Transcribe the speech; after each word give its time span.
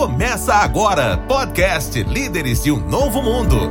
Começa 0.00 0.54
agora, 0.54 1.18
podcast 1.28 2.02
Líderes 2.04 2.62
de 2.62 2.72
um 2.72 2.80
Novo 2.80 3.20
Mundo. 3.20 3.68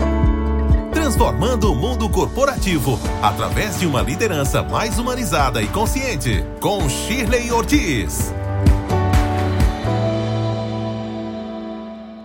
Transformando 0.93 1.71
o 1.71 1.75
mundo 1.75 2.07
corporativo 2.07 2.99
através 3.19 3.79
de 3.79 3.87
uma 3.87 4.03
liderança 4.03 4.61
mais 4.61 4.99
humanizada 4.99 5.59
e 5.59 5.67
consciente, 5.69 6.45
com 6.61 6.87
Shirley 6.87 7.51
Ortiz. 7.51 8.31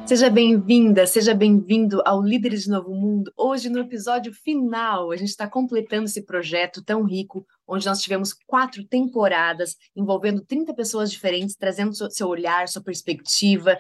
Seja 0.07 0.29
bem-vinda, 0.29 1.07
seja 1.07 1.35
bem-vindo 1.35 2.03
ao 2.05 2.23
Líderes 2.23 2.65
de 2.65 2.69
Novo 2.69 2.95
Mundo. 2.95 3.33
Hoje, 3.35 3.71
no 3.71 3.79
episódio 3.79 4.35
final, 4.35 5.11
a 5.11 5.17
gente 5.17 5.31
está 5.31 5.49
completando 5.49 6.05
esse 6.05 6.21
projeto 6.21 6.85
tão 6.85 7.05
rico, 7.05 7.47
onde 7.67 7.87
nós 7.87 8.03
tivemos 8.03 8.35
quatro 8.47 8.85
temporadas 8.85 9.77
envolvendo 9.97 10.45
30 10.45 10.75
pessoas 10.75 11.11
diferentes, 11.11 11.57
trazendo 11.57 11.95
seu 12.11 12.29
olhar, 12.29 12.69
sua 12.69 12.83
perspectiva, 12.83 13.79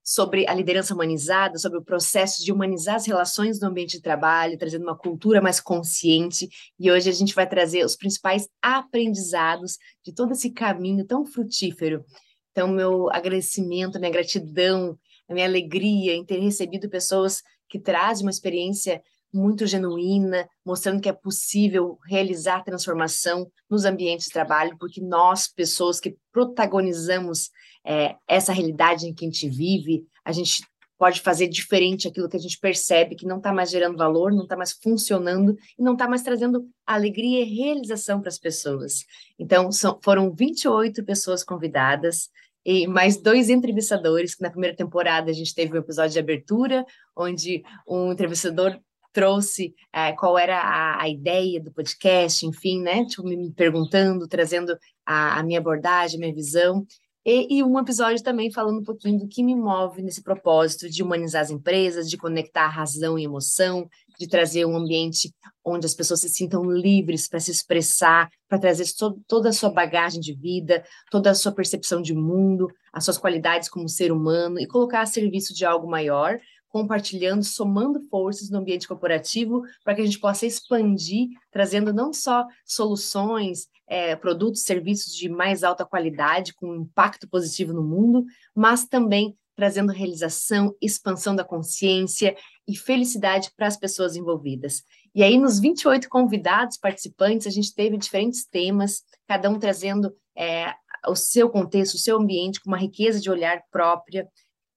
sobre 0.00 0.46
a 0.46 0.54
liderança 0.54 0.94
humanizada, 0.94 1.58
sobre 1.58 1.78
o 1.78 1.84
processo 1.84 2.44
de 2.44 2.52
humanizar 2.52 2.94
as 2.94 3.06
relações 3.06 3.58
no 3.58 3.66
ambiente 3.66 3.96
de 3.96 4.02
trabalho, 4.02 4.56
trazendo 4.56 4.84
uma 4.84 4.96
cultura 4.96 5.42
mais 5.42 5.60
consciente. 5.60 6.48
E 6.78 6.88
hoje 6.88 7.10
a 7.10 7.12
gente 7.12 7.34
vai 7.34 7.48
trazer 7.48 7.84
os 7.84 7.96
principais 7.96 8.48
aprendizados 8.62 9.76
de 10.04 10.14
todo 10.14 10.34
esse 10.34 10.50
caminho 10.50 11.04
tão 11.04 11.26
frutífero. 11.26 12.04
Então, 12.52 12.68
meu 12.68 13.10
agradecimento, 13.10 13.98
minha 13.98 14.12
gratidão, 14.12 14.96
a 15.28 15.34
minha 15.34 15.46
alegria 15.46 16.14
em 16.14 16.24
ter 16.24 16.38
recebido 16.38 16.88
pessoas 16.88 17.42
que 17.68 17.78
trazem 17.78 18.24
uma 18.24 18.30
experiência 18.30 19.02
muito 19.32 19.66
genuína, 19.66 20.48
mostrando 20.64 21.00
que 21.00 21.08
é 21.08 21.12
possível 21.12 21.98
realizar 22.06 22.62
transformação 22.62 23.50
nos 23.68 23.84
ambientes 23.84 24.26
de 24.26 24.32
trabalho, 24.32 24.76
porque 24.78 25.00
nós, 25.00 25.48
pessoas 25.48 25.98
que 25.98 26.16
protagonizamos 26.32 27.50
é, 27.84 28.14
essa 28.28 28.52
realidade 28.52 29.06
em 29.08 29.12
que 29.12 29.24
a 29.24 29.28
gente 29.28 29.48
vive, 29.48 30.06
a 30.24 30.30
gente 30.30 30.62
pode 30.96 31.20
fazer 31.20 31.48
diferente 31.48 32.06
aquilo 32.06 32.28
que 32.28 32.36
a 32.36 32.40
gente 32.40 32.58
percebe 32.58 33.16
que 33.16 33.26
não 33.26 33.38
está 33.38 33.52
mais 33.52 33.70
gerando 33.70 33.98
valor, 33.98 34.32
não 34.32 34.44
está 34.44 34.56
mais 34.56 34.72
funcionando 34.72 35.56
e 35.78 35.82
não 35.82 35.94
está 35.94 36.08
mais 36.08 36.22
trazendo 36.22 36.68
alegria 36.86 37.42
e 37.42 37.56
realização 37.56 38.20
para 38.20 38.28
as 38.28 38.38
pessoas. 38.38 39.04
Então, 39.38 39.72
são, 39.72 39.98
foram 40.02 40.32
28 40.32 41.04
pessoas 41.04 41.42
convidadas, 41.42 42.30
e 42.64 42.86
mais 42.86 43.16
dois 43.16 43.50
entrevistadores, 43.50 44.34
que 44.34 44.42
na 44.42 44.50
primeira 44.50 44.76
temporada 44.76 45.30
a 45.30 45.34
gente 45.34 45.54
teve 45.54 45.74
um 45.74 45.80
episódio 45.80 46.12
de 46.12 46.18
abertura, 46.18 46.84
onde 47.16 47.62
um 47.86 48.12
entrevistador 48.12 48.78
trouxe 49.12 49.74
é, 49.92 50.12
qual 50.12 50.36
era 50.36 50.58
a, 50.58 51.02
a, 51.02 51.08
ideia 51.08 51.60
do 51.60 51.72
podcast, 51.72 52.44
enfim, 52.44 52.82
né? 52.82 53.04
Tipo, 53.04 53.22
me 53.22 53.52
perguntando, 53.52 54.26
trazendo 54.26 54.76
a, 55.06 55.38
a 55.38 55.42
minha 55.44 55.60
abordagem, 55.60 56.16
a 56.16 56.20
minha 56.20 56.34
visão. 56.34 56.84
E, 57.26 57.56
e, 57.56 57.64
um 57.64 57.78
episódio 57.78 58.22
também 58.22 58.52
falando 58.52 58.80
um 58.80 58.84
pouquinho 58.84 59.20
do 59.20 59.26
que 59.26 59.42
me 59.42 59.56
move 59.56 60.02
nesse 60.02 60.22
propósito 60.22 60.90
de 60.90 61.02
humanizar 61.02 61.40
as 61.40 61.50
empresas, 61.50 62.10
de 62.10 62.18
conectar 62.18 62.68
razão 62.68 63.18
e 63.18 63.24
emoção, 63.24 63.88
de 64.18 64.28
trazer 64.28 64.66
um 64.66 64.76
ambiente 64.76 65.34
onde 65.64 65.86
as 65.86 65.94
pessoas 65.94 66.20
se 66.20 66.28
sintam 66.28 66.70
livres 66.70 67.26
para 67.26 67.40
se 67.40 67.50
expressar, 67.50 68.28
para 68.46 68.58
trazer 68.58 68.84
so, 68.84 69.18
toda 69.26 69.48
a 69.48 69.52
sua 69.52 69.70
bagagem 69.70 70.20
de 70.20 70.34
vida, 70.34 70.84
toda 71.10 71.30
a 71.30 71.34
sua 71.34 71.52
percepção 71.52 72.02
de 72.02 72.14
mundo, 72.14 72.68
as 72.92 73.04
suas 73.04 73.16
qualidades 73.16 73.70
como 73.70 73.88
ser 73.88 74.12
humano 74.12 74.60
e 74.60 74.66
colocar 74.66 75.00
a 75.00 75.06
serviço 75.06 75.54
de 75.54 75.64
algo 75.64 75.88
maior 75.88 76.38
compartilhando, 76.74 77.44
somando 77.44 78.00
forças 78.10 78.50
no 78.50 78.58
ambiente 78.58 78.88
corporativo 78.88 79.62
para 79.84 79.94
que 79.94 80.00
a 80.00 80.04
gente 80.04 80.18
possa 80.18 80.44
expandir, 80.44 81.28
trazendo 81.48 81.92
não 81.92 82.12
só 82.12 82.44
soluções, 82.66 83.68
é, 83.86 84.16
produtos, 84.16 84.64
serviços 84.64 85.14
de 85.14 85.28
mais 85.28 85.62
alta 85.62 85.84
qualidade, 85.84 86.52
com 86.52 86.74
impacto 86.74 87.28
positivo 87.28 87.72
no 87.72 87.84
mundo, 87.84 88.24
mas 88.52 88.86
também 88.86 89.38
trazendo 89.54 89.92
realização, 89.92 90.74
expansão 90.82 91.36
da 91.36 91.44
consciência 91.44 92.36
e 92.66 92.76
felicidade 92.76 93.52
para 93.56 93.68
as 93.68 93.76
pessoas 93.76 94.16
envolvidas. 94.16 94.82
E 95.14 95.22
aí, 95.22 95.38
nos 95.38 95.60
28 95.60 96.08
convidados 96.08 96.76
participantes, 96.76 97.46
a 97.46 97.50
gente 97.50 97.72
teve 97.72 97.96
diferentes 97.96 98.44
temas, 98.44 99.04
cada 99.28 99.48
um 99.48 99.60
trazendo 99.60 100.12
é, 100.36 100.74
o 101.06 101.14
seu 101.14 101.48
contexto, 101.48 101.94
o 101.94 101.98
seu 101.98 102.18
ambiente, 102.18 102.60
com 102.60 102.68
uma 102.68 102.78
riqueza 102.78 103.20
de 103.20 103.30
olhar 103.30 103.62
própria, 103.70 104.28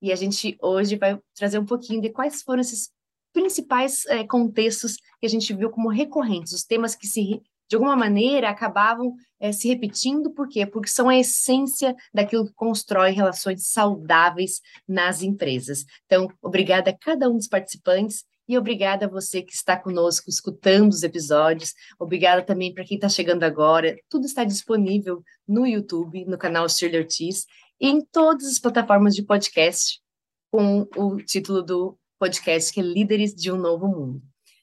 e 0.02 0.12
a 0.12 0.16
gente 0.16 0.58
hoje 0.62 0.96
vai 0.96 1.20
trazer 1.36 1.60
um 1.60 1.66
pouquinho 1.66 2.02
de 2.02 2.10
quais 2.10 2.42
foram 2.42 2.62
esses 2.62 2.90
principais 3.34 4.06
é, 4.08 4.24
contextos 4.26 4.96
que 5.20 5.26
a 5.26 5.30
gente 5.30 5.54
viu 5.54 5.70
como 5.70 5.90
recorrentes, 5.90 6.54
os 6.54 6.64
temas 6.64 6.96
que 6.96 7.08
se 7.08 7.42
de 7.70 7.76
alguma 7.76 7.96
maneira 7.96 8.50
acabavam 8.50 9.14
é, 9.40 9.52
se 9.52 9.68
repetindo, 9.68 10.32
por 10.32 10.48
quê? 10.48 10.66
Porque 10.66 10.90
são 10.90 11.10
a 11.10 11.18
essência 11.18 11.96
daquilo 12.14 12.48
que 12.48 12.54
constrói 12.54 13.12
relações 13.12 13.68
saudáveis 13.68 14.62
nas 14.88 15.22
empresas. 15.22 15.86
Então, 16.06 16.30
obrigada 16.42 16.92
a 16.92 16.98
cada 16.98 17.30
um 17.30 17.36
dos 17.36 17.48
participantes 17.48 18.24
e 18.48 18.58
obrigada 18.58 19.06
a 19.06 19.10
você 19.10 19.42
que 19.42 19.54
está 19.54 19.76
conosco 19.76 20.30
escutando 20.30 20.94
os 20.94 21.04
episódios. 21.04 21.74
Obrigada 22.00 22.42
também 22.42 22.74
para 22.74 22.86
quem 22.86 22.96
está 22.96 23.10
chegando 23.10 23.44
agora. 23.44 23.98
Tudo 24.10 24.26
está 24.26 24.46
disponível 24.46 25.22
no 25.46 25.68
YouTube, 25.68 26.26
no 26.26 26.38
canal 26.38 26.70
Shirley 26.70 27.02
Ortiz 27.02 27.46
em 27.80 28.02
todas 28.02 28.48
as 28.48 28.60
plataformas 28.60 29.16
de 29.16 29.24
podcast, 29.24 30.02
com 30.52 30.88
o 30.96 31.18
título 31.18 31.62
do 31.62 31.98
podcast 32.20 32.74
que 32.74 32.80
é 32.80 32.84
Líderes 32.84 33.34
de 33.34 33.52
um 33.52 33.58
Novo 33.58 33.88
Mundo. 33.88 34.22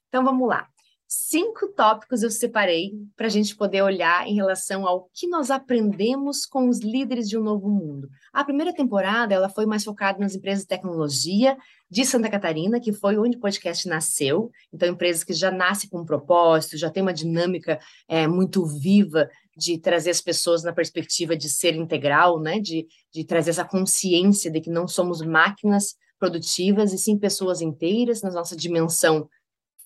Então 0.08 0.24
vamos 0.24 0.48
lá. 0.48 0.68
Cinco 1.06 1.68
tópicos 1.68 2.24
eu 2.24 2.30
separei 2.30 2.92
para 3.16 3.26
a 3.26 3.30
gente 3.30 3.54
poder 3.54 3.82
olhar 3.82 4.26
em 4.26 4.34
relação 4.34 4.84
ao 4.84 5.08
que 5.12 5.28
nós 5.28 5.48
aprendemos 5.48 6.44
com 6.44 6.68
os 6.68 6.80
líderes 6.80 7.28
de 7.28 7.38
um 7.38 7.42
novo 7.42 7.68
mundo. 7.68 8.08
A 8.32 8.42
primeira 8.42 8.74
temporada 8.74 9.32
ela 9.32 9.48
foi 9.48 9.64
mais 9.64 9.84
focada 9.84 10.18
nas 10.18 10.34
empresas 10.34 10.62
de 10.64 10.68
tecnologia 10.68 11.56
de 11.88 12.04
Santa 12.04 12.28
Catarina, 12.28 12.80
que 12.80 12.92
foi 12.92 13.16
onde 13.16 13.36
o 13.36 13.40
podcast 13.40 13.86
nasceu. 13.88 14.50
Então, 14.72 14.88
empresas 14.88 15.22
que 15.22 15.32
já 15.32 15.52
nascem 15.52 15.88
com 15.88 16.00
um 16.00 16.04
propósito, 16.04 16.76
já 16.76 16.90
tem 16.90 17.02
uma 17.02 17.14
dinâmica 17.14 17.78
é, 18.08 18.26
muito 18.26 18.66
viva 18.66 19.28
de 19.56 19.78
trazer 19.78 20.10
as 20.10 20.20
pessoas 20.20 20.62
na 20.62 20.72
perspectiva 20.72 21.36
de 21.36 21.48
ser 21.48 21.74
integral, 21.74 22.40
né? 22.40 22.58
De, 22.58 22.86
de 23.12 23.24
trazer 23.24 23.50
essa 23.50 23.64
consciência 23.64 24.50
de 24.50 24.60
que 24.60 24.70
não 24.70 24.86
somos 24.86 25.20
máquinas 25.20 25.94
produtivas 26.18 26.92
e 26.92 26.98
sim 26.98 27.18
pessoas 27.18 27.60
inteiras 27.60 28.22
na 28.22 28.30
nossa 28.30 28.56
dimensão 28.56 29.28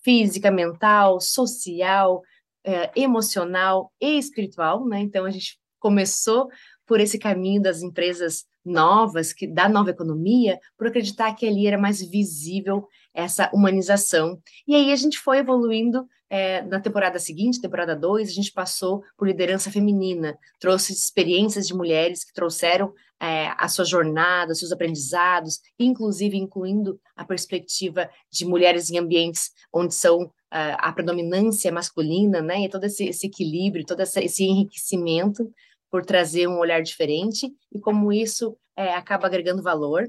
física, 0.02 0.50
mental, 0.50 1.20
social, 1.20 2.22
é, 2.64 2.90
emocional 2.96 3.92
e 4.00 4.18
espiritual, 4.18 4.86
né? 4.86 5.00
Então 5.00 5.24
a 5.24 5.30
gente 5.30 5.58
começou 5.78 6.48
por 6.86 7.00
esse 7.00 7.18
caminho 7.18 7.62
das 7.62 7.82
empresas 7.82 8.44
novas, 8.64 9.32
que 9.32 9.46
da 9.46 9.68
nova 9.68 9.90
economia, 9.90 10.58
por 10.76 10.86
acreditar 10.86 11.34
que 11.34 11.46
ali 11.46 11.66
era 11.66 11.78
mais 11.78 12.00
visível 12.00 12.86
essa 13.14 13.50
humanização. 13.52 14.40
E 14.66 14.74
aí 14.74 14.92
a 14.92 14.96
gente 14.96 15.18
foi 15.18 15.38
evoluindo 15.38 16.06
é, 16.30 16.62
na 16.62 16.80
temporada 16.80 17.18
seguinte, 17.18 17.60
temporada 17.60 17.96
2, 17.96 18.28
a 18.28 18.32
gente 18.32 18.52
passou 18.52 19.02
por 19.16 19.26
liderança 19.26 19.70
feminina, 19.70 20.38
trouxe 20.60 20.92
experiências 20.92 21.66
de 21.66 21.74
mulheres 21.74 22.22
que 22.24 22.34
trouxeram 22.34 22.92
é, 23.20 23.52
a 23.56 23.66
sua 23.68 23.84
jornada, 23.84 24.54
seus 24.54 24.70
aprendizados, 24.70 25.60
inclusive 25.78 26.36
incluindo 26.36 27.00
a 27.16 27.24
perspectiva 27.24 28.10
de 28.30 28.44
mulheres 28.44 28.90
em 28.90 28.98
ambientes 28.98 29.50
onde 29.72 29.94
são 29.94 30.24
uh, 30.24 30.30
a 30.78 30.92
predominância 30.92 31.72
masculina, 31.72 32.40
né, 32.40 32.64
e 32.64 32.68
todo 32.68 32.84
esse, 32.84 33.06
esse 33.06 33.26
equilíbrio, 33.26 33.84
todo 33.84 34.00
esse, 34.00 34.20
esse 34.20 34.44
enriquecimento 34.44 35.50
por 35.90 36.04
trazer 36.04 36.46
um 36.46 36.58
olhar 36.58 36.82
diferente 36.82 37.50
e 37.72 37.80
como 37.80 38.12
isso 38.12 38.56
é, 38.76 38.94
acaba 38.94 39.26
agregando 39.26 39.62
valor, 39.62 40.06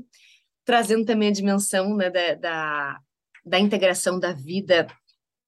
trazendo 0.65 1.05
também 1.05 1.29
a 1.29 1.33
dimensão 1.33 1.95
né, 1.95 2.09
da, 2.09 2.35
da, 2.35 2.99
da 3.45 3.59
integração 3.59 4.19
da 4.19 4.33
vida 4.33 4.85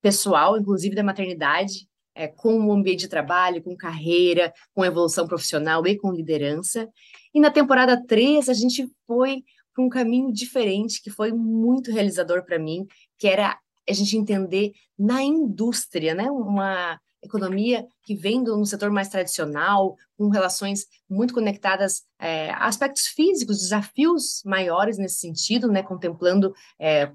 pessoal, 0.01 0.57
inclusive 0.57 0.95
da 0.95 1.03
maternidade, 1.03 1.87
é, 2.13 2.27
com 2.27 2.65
o 2.65 2.73
ambiente 2.73 3.01
de 3.01 3.07
trabalho, 3.07 3.63
com 3.63 3.75
carreira, 3.75 4.53
com 4.73 4.83
evolução 4.83 5.27
profissional 5.27 5.85
e 5.87 5.97
com 5.97 6.11
liderança. 6.11 6.89
E 7.33 7.39
na 7.39 7.49
temporada 7.49 8.01
3, 8.05 8.49
a 8.49 8.53
gente 8.53 8.89
foi 9.07 9.43
para 9.73 9.83
um 9.83 9.89
caminho 9.89 10.31
diferente, 10.31 11.01
que 11.01 11.09
foi 11.09 11.31
muito 11.31 11.91
realizador 11.91 12.43
para 12.43 12.59
mim, 12.59 12.85
que 13.17 13.27
era 13.27 13.57
a 13.89 13.93
gente 13.93 14.17
entender 14.17 14.73
na 14.97 15.23
indústria, 15.23 16.13
né? 16.13 16.29
Uma 16.29 16.99
economia 17.23 17.85
que 18.03 18.15
vem 18.15 18.43
do 18.43 18.59
um 18.59 18.65
setor 18.65 18.89
mais 18.89 19.07
tradicional, 19.07 19.95
com 20.17 20.29
relações 20.29 20.85
muito 21.09 21.33
conectadas 21.33 22.03
é, 22.19 22.51
a 22.51 22.65
aspectos 22.65 23.07
físicos, 23.07 23.59
desafios 23.59 24.41
maiores 24.45 24.97
nesse 24.97 25.19
sentido, 25.19 25.67
né? 25.67 25.83
Contemplando 25.83 26.53
é, 26.79 27.11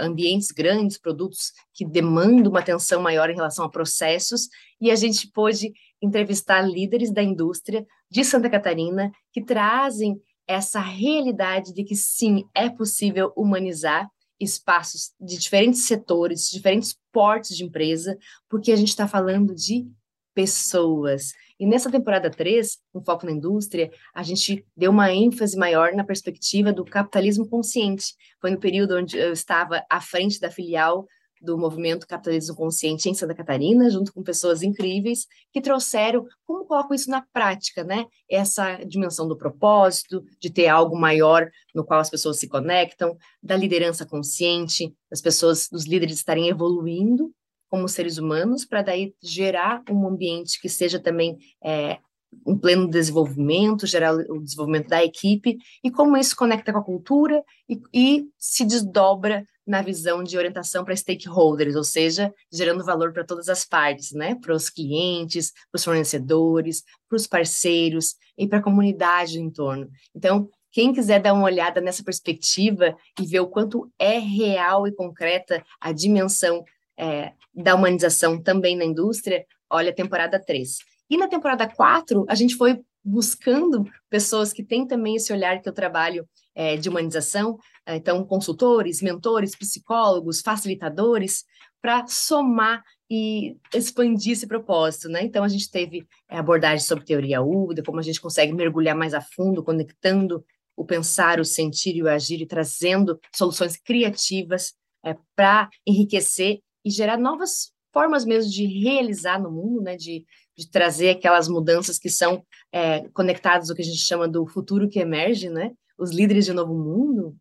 ambientes 0.00 0.50
grandes, 0.50 0.98
produtos 0.98 1.52
que 1.72 1.84
demandam 1.84 2.50
uma 2.50 2.60
atenção 2.60 3.00
maior 3.02 3.30
em 3.30 3.34
relação 3.34 3.64
a 3.64 3.70
processos, 3.70 4.48
e 4.80 4.90
a 4.90 4.96
gente 4.96 5.30
pôde 5.30 5.72
entrevistar 6.02 6.62
líderes 6.62 7.12
da 7.12 7.22
indústria 7.22 7.86
de 8.10 8.24
Santa 8.24 8.50
Catarina 8.50 9.10
que 9.32 9.42
trazem 9.42 10.20
essa 10.46 10.80
realidade 10.80 11.72
de 11.72 11.84
que 11.84 11.96
sim, 11.96 12.44
é 12.54 12.68
possível 12.68 13.32
humanizar 13.36 14.08
espaços 14.38 15.12
de 15.20 15.38
diferentes 15.38 15.86
setores, 15.86 16.50
diferentes 16.50 16.96
portes 17.12 17.56
de 17.56 17.64
empresa, 17.64 18.18
porque 18.48 18.72
a 18.72 18.76
gente 18.76 18.88
está 18.88 19.08
falando 19.08 19.54
de 19.54 19.86
pessoas. 20.34 21.32
E 21.58 21.66
nessa 21.66 21.90
temporada 21.90 22.30
3, 22.30 22.78
com 22.92 23.04
foco 23.04 23.26
na 23.26 23.32
indústria, 23.32 23.90
a 24.12 24.22
gente 24.22 24.66
deu 24.76 24.90
uma 24.90 25.12
ênfase 25.12 25.56
maior 25.56 25.92
na 25.92 26.04
perspectiva 26.04 26.72
do 26.72 26.84
capitalismo 26.84 27.48
consciente. 27.48 28.14
Foi 28.40 28.50
no 28.50 28.58
período 28.58 28.96
onde 28.96 29.16
eu 29.16 29.32
estava 29.32 29.84
à 29.88 30.00
frente 30.00 30.40
da 30.40 30.50
filial 30.50 31.06
do 31.44 31.58
movimento 31.58 32.06
Capitalismo 32.06 32.56
Consciente 32.56 33.08
em 33.08 33.14
Santa 33.14 33.34
Catarina, 33.34 33.90
junto 33.90 34.12
com 34.12 34.22
pessoas 34.22 34.62
incríveis 34.62 35.26
que 35.52 35.60
trouxeram 35.60 36.26
como 36.46 36.64
coloco 36.64 36.94
isso 36.94 37.10
na 37.10 37.22
prática, 37.32 37.84
né? 37.84 38.06
Essa 38.28 38.76
dimensão 38.84 39.28
do 39.28 39.36
propósito, 39.36 40.24
de 40.40 40.50
ter 40.50 40.68
algo 40.68 40.98
maior 40.98 41.50
no 41.74 41.84
qual 41.84 42.00
as 42.00 42.08
pessoas 42.08 42.38
se 42.38 42.48
conectam, 42.48 43.16
da 43.42 43.56
liderança 43.56 44.06
consciente, 44.06 44.92
das 45.10 45.20
pessoas, 45.20 45.68
dos 45.70 45.86
líderes 45.86 46.16
estarem 46.16 46.48
evoluindo 46.48 47.30
como 47.68 47.88
seres 47.88 48.18
humanos, 48.18 48.64
para 48.64 48.82
daí 48.82 49.14
gerar 49.22 49.82
um 49.90 50.06
ambiente 50.06 50.60
que 50.60 50.68
seja 50.68 50.98
também 50.98 51.38
é, 51.62 51.98
um 52.46 52.58
pleno 52.58 52.88
desenvolvimento, 52.88 53.86
gerar 53.86 54.14
o 54.14 54.40
desenvolvimento 54.40 54.88
da 54.88 55.04
equipe, 55.04 55.56
e 55.82 55.90
como 55.90 56.16
isso 56.16 56.36
conecta 56.36 56.72
com 56.72 56.78
a 56.78 56.84
cultura 56.84 57.42
e, 57.68 57.80
e 57.92 58.24
se 58.38 58.64
desdobra 58.64 59.44
na 59.66 59.80
visão 59.80 60.22
de 60.22 60.36
orientação 60.36 60.84
para 60.84 60.94
stakeholders, 60.94 61.74
ou 61.74 61.84
seja, 61.84 62.32
gerando 62.52 62.84
valor 62.84 63.12
para 63.12 63.24
todas 63.24 63.48
as 63.48 63.64
partes, 63.64 64.12
né? 64.12 64.34
Para 64.34 64.54
os 64.54 64.68
clientes, 64.68 65.52
para 65.70 65.78
os 65.78 65.84
fornecedores, 65.84 66.82
para 67.08 67.16
os 67.16 67.26
parceiros 67.26 68.14
e 68.36 68.46
para 68.46 68.58
a 68.58 68.62
comunidade 68.62 69.38
do 69.38 69.44
entorno. 69.44 69.88
Então, 70.14 70.50
quem 70.70 70.92
quiser 70.92 71.20
dar 71.20 71.32
uma 71.32 71.44
olhada 71.44 71.80
nessa 71.80 72.02
perspectiva 72.02 72.96
e 73.18 73.24
ver 73.24 73.40
o 73.40 73.46
quanto 73.46 73.90
é 73.96 74.18
real 74.18 74.88
e 74.88 74.92
concreta 74.92 75.64
a 75.80 75.92
dimensão 75.92 76.64
é, 76.98 77.32
da 77.54 77.74
humanização 77.74 78.40
também 78.40 78.76
na 78.76 78.84
indústria, 78.84 79.44
olha 79.70 79.90
a 79.90 79.94
temporada 79.94 80.38
3. 80.38 80.78
E 81.10 81.16
na 81.16 81.28
temporada 81.28 81.68
4, 81.68 82.24
a 82.28 82.34
gente 82.34 82.56
foi 82.56 82.80
buscando 83.04 83.84
pessoas 84.08 84.52
que 84.52 84.64
têm 84.64 84.86
também 84.86 85.16
esse 85.16 85.32
olhar 85.32 85.60
que 85.60 85.68
eu 85.68 85.72
trabalho 85.72 86.26
é, 86.54 86.76
de 86.76 86.88
humanização, 86.88 87.58
é, 87.84 87.96
então 87.96 88.24
consultores, 88.24 89.02
mentores, 89.02 89.54
psicólogos, 89.54 90.40
facilitadores, 90.40 91.44
para 91.82 92.06
somar 92.06 92.82
e 93.10 93.58
expandir 93.74 94.32
esse 94.32 94.46
propósito, 94.46 95.08
né? 95.08 95.22
Então 95.22 95.44
a 95.44 95.48
gente 95.48 95.70
teve 95.70 96.06
é, 96.30 96.38
abordagem 96.38 96.84
sobre 96.84 97.04
teoria 97.04 97.42
UDA, 97.42 97.82
como 97.82 97.98
a 97.98 98.02
gente 98.02 98.20
consegue 98.20 98.54
mergulhar 98.54 98.96
mais 98.96 99.12
a 99.12 99.20
fundo, 99.20 99.62
conectando 99.62 100.42
o 100.74 100.84
pensar, 100.84 101.38
o 101.38 101.44
sentir 101.44 101.94
e 101.94 102.02
o 102.02 102.08
agir 102.08 102.40
e 102.40 102.46
trazendo 102.46 103.20
soluções 103.34 103.76
criativas 103.76 104.72
é, 105.04 105.14
para 105.36 105.68
enriquecer 105.86 106.60
e 106.84 106.90
gerar 106.90 107.16
novas 107.16 107.72
formas 107.92 108.24
mesmo 108.24 108.50
de 108.50 108.66
realizar 108.66 109.40
no 109.40 109.50
mundo, 109.50 109.80
né? 109.80 109.96
De, 109.96 110.26
de 110.56 110.68
trazer 110.68 111.10
aquelas 111.10 111.48
mudanças 111.48 111.98
que 111.98 112.10
são 112.10 112.44
é, 112.72 113.08
conectadas 113.10 113.70
ao 113.70 113.76
que 113.76 113.82
a 113.82 113.84
gente 113.84 113.98
chama 113.98 114.28
do 114.28 114.46
futuro 114.46 114.88
que 114.88 114.98
emerge, 114.98 115.48
né? 115.48 115.72
Os 115.96 116.10
líderes 116.10 116.44
de 116.44 116.52
novo 116.52 116.74
mundo 116.74 117.36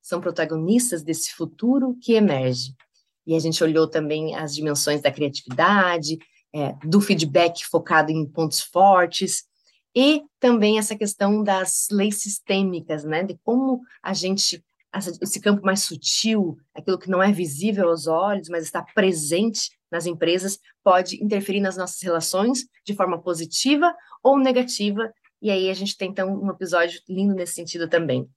são 0.00 0.20
protagonistas 0.20 1.02
desse 1.02 1.32
futuro 1.32 1.98
que 2.00 2.12
emerge. 2.12 2.72
E 3.26 3.34
a 3.34 3.38
gente 3.40 3.62
olhou 3.64 3.88
também 3.88 4.36
as 4.36 4.54
dimensões 4.54 5.02
da 5.02 5.10
criatividade, 5.10 6.16
é, 6.54 6.72
do 6.84 7.00
feedback 7.00 7.64
focado 7.66 8.12
em 8.12 8.24
pontos 8.24 8.60
fortes, 8.60 9.44
e 9.94 10.22
também 10.38 10.78
essa 10.78 10.94
questão 10.94 11.42
das 11.42 11.88
leis 11.90 12.20
sistêmicas, 12.22 13.02
né? 13.02 13.24
De 13.24 13.36
como 13.42 13.80
a 14.00 14.14
gente 14.14 14.62
esse 14.98 15.40
campo 15.40 15.64
mais 15.64 15.82
sutil, 15.82 16.56
aquilo 16.74 16.98
que 16.98 17.10
não 17.10 17.22
é 17.22 17.32
visível 17.32 17.88
aos 17.88 18.06
olhos, 18.06 18.48
mas 18.48 18.64
está 18.64 18.82
presente 18.94 19.70
nas 19.90 20.06
empresas, 20.06 20.58
pode 20.82 21.22
interferir 21.22 21.60
nas 21.60 21.76
nossas 21.76 22.00
relações 22.02 22.66
de 22.84 22.94
forma 22.94 23.20
positiva 23.20 23.94
ou 24.22 24.38
negativa. 24.38 25.12
E 25.40 25.50
aí 25.50 25.70
a 25.70 25.74
gente 25.74 25.96
tem 25.96 26.10
então 26.10 26.40
um 26.40 26.50
episódio 26.50 27.00
lindo 27.08 27.34
nesse 27.34 27.54
sentido 27.54 27.88
também. 27.88 28.28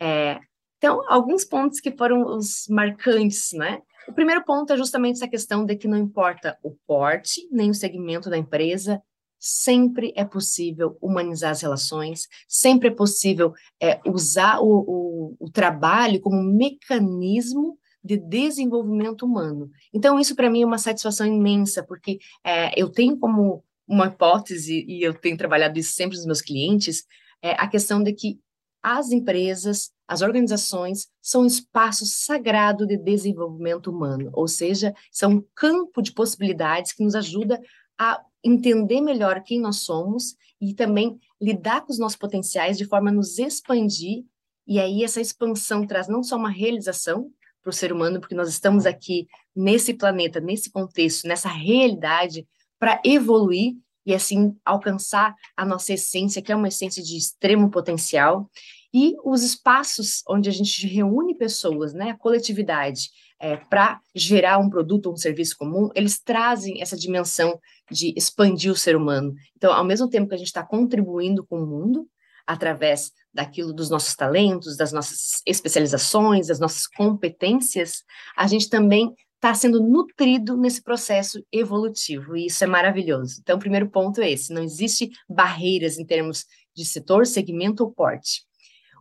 É, 0.00 0.38
então, 0.78 1.02
alguns 1.08 1.44
pontos 1.44 1.78
que 1.78 1.94
foram 1.96 2.24
os 2.24 2.66
marcantes, 2.68 3.52
né? 3.52 3.80
O 4.08 4.12
primeiro 4.12 4.42
ponto 4.44 4.72
é 4.72 4.76
justamente 4.76 5.16
essa 5.16 5.28
questão 5.28 5.64
de 5.64 5.76
que 5.76 5.86
não 5.86 5.96
importa 5.96 6.58
o 6.62 6.74
porte 6.86 7.46
nem 7.52 7.70
o 7.70 7.74
segmento 7.74 8.30
da 8.30 8.38
empresa, 8.38 9.00
sempre 9.40 10.12
é 10.14 10.24
possível 10.24 10.98
humanizar 11.00 11.50
as 11.50 11.62
relações, 11.62 12.28
sempre 12.46 12.88
é 12.88 12.94
possível 12.94 13.54
é, 13.82 13.98
usar 14.06 14.60
o, 14.60 14.68
o, 14.68 15.36
o 15.40 15.50
trabalho 15.50 16.20
como 16.20 16.42
mecanismo 16.42 17.78
de 18.04 18.18
desenvolvimento 18.18 19.24
humano. 19.24 19.70
Então, 19.92 20.20
isso 20.20 20.36
para 20.36 20.50
mim 20.50 20.62
é 20.62 20.66
uma 20.66 20.78
satisfação 20.78 21.26
imensa, 21.26 21.82
porque 21.82 22.18
é, 22.44 22.78
eu 22.80 22.90
tenho 22.90 23.18
como 23.18 23.64
uma 23.88 24.06
hipótese, 24.06 24.84
e 24.86 25.02
eu 25.02 25.14
tenho 25.14 25.36
trabalhado 25.36 25.78
isso 25.78 25.92
sempre 25.92 26.16
nos 26.16 26.26
meus 26.26 26.40
clientes, 26.40 27.04
é 27.42 27.52
a 27.52 27.66
questão 27.66 28.02
de 28.02 28.12
que 28.12 28.38
as 28.82 29.10
empresas, 29.10 29.90
as 30.06 30.22
organizações, 30.22 31.08
são 31.20 31.42
um 31.42 31.46
espaço 31.46 32.06
sagrado 32.06 32.86
de 32.86 32.96
desenvolvimento 32.96 33.90
humano, 33.90 34.30
ou 34.32 34.48
seja, 34.48 34.94
são 35.10 35.32
um 35.32 35.44
campo 35.54 36.00
de 36.00 36.12
possibilidades 36.12 36.92
que 36.92 37.02
nos 37.02 37.14
ajuda 37.14 37.60
a 37.98 38.22
entender 38.44 39.00
melhor 39.00 39.42
quem 39.42 39.60
nós 39.60 39.76
somos 39.78 40.36
e 40.60 40.74
também 40.74 41.18
lidar 41.40 41.82
com 41.82 41.92
os 41.92 41.98
nossos 41.98 42.18
potenciais 42.18 42.76
de 42.76 42.84
forma 42.84 43.10
a 43.10 43.12
nos 43.12 43.38
expandir. 43.38 44.24
E 44.66 44.78
aí 44.78 45.02
essa 45.02 45.20
expansão 45.20 45.86
traz 45.86 46.08
não 46.08 46.22
só 46.22 46.36
uma 46.36 46.50
realização 46.50 47.30
para 47.62 47.70
o 47.70 47.72
ser 47.72 47.92
humano, 47.92 48.20
porque 48.20 48.34
nós 48.34 48.48
estamos 48.48 48.86
aqui 48.86 49.26
nesse 49.54 49.94
planeta, 49.94 50.40
nesse 50.40 50.70
contexto, 50.70 51.26
nessa 51.26 51.48
realidade 51.48 52.46
para 52.78 53.00
evoluir 53.04 53.74
e 54.06 54.14
assim 54.14 54.56
alcançar 54.64 55.34
a 55.56 55.64
nossa 55.64 55.92
essência, 55.92 56.40
que 56.40 56.50
é 56.50 56.56
uma 56.56 56.68
essência 56.68 57.02
de 57.02 57.16
extremo 57.16 57.70
potencial, 57.70 58.50
e 58.92 59.14
os 59.24 59.42
espaços 59.42 60.22
onde 60.28 60.48
a 60.48 60.52
gente 60.52 60.86
reúne 60.86 61.36
pessoas, 61.36 61.92
né, 61.92 62.10
a 62.10 62.16
coletividade, 62.16 63.10
é, 63.40 63.56
para 63.56 64.00
gerar 64.14 64.58
um 64.58 64.68
produto 64.68 65.06
ou 65.06 65.14
um 65.14 65.16
serviço 65.16 65.56
comum, 65.56 65.88
eles 65.94 66.20
trazem 66.20 66.82
essa 66.82 66.96
dimensão 66.96 67.58
de 67.90 68.12
expandir 68.14 68.70
o 68.70 68.76
ser 68.76 68.94
humano. 68.94 69.34
Então, 69.56 69.72
ao 69.72 69.84
mesmo 69.84 70.08
tempo 70.08 70.28
que 70.28 70.34
a 70.34 70.38
gente 70.38 70.48
está 70.48 70.62
contribuindo 70.62 71.44
com 71.46 71.62
o 71.62 71.66
mundo, 71.66 72.06
através 72.46 73.12
daquilo 73.32 73.72
dos 73.72 73.88
nossos 73.88 74.14
talentos, 74.14 74.76
das 74.76 74.92
nossas 74.92 75.40
especializações, 75.46 76.48
das 76.48 76.60
nossas 76.60 76.86
competências, 76.86 78.02
a 78.36 78.46
gente 78.46 78.68
também 78.68 79.14
está 79.36 79.54
sendo 79.54 79.82
nutrido 79.82 80.56
nesse 80.56 80.82
processo 80.82 81.42
evolutivo, 81.50 82.36
e 82.36 82.46
isso 82.46 82.62
é 82.62 82.66
maravilhoso. 82.66 83.38
Então, 83.40 83.56
o 83.56 83.60
primeiro 83.60 83.88
ponto 83.88 84.20
é 84.20 84.30
esse: 84.30 84.52
não 84.52 84.62
existe 84.62 85.08
barreiras 85.28 85.98
em 85.98 86.04
termos 86.04 86.44
de 86.76 86.84
setor, 86.84 87.26
segmento 87.26 87.82
ou 87.82 87.90
porte. 87.90 88.42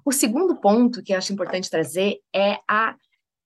O 0.06 0.13
segundo 0.13 0.59
ponto 0.62 1.03
que 1.03 1.12
eu 1.12 1.17
acho 1.17 1.34
importante 1.34 1.69
trazer 1.69 2.19
é 2.34 2.58
a 2.69 2.96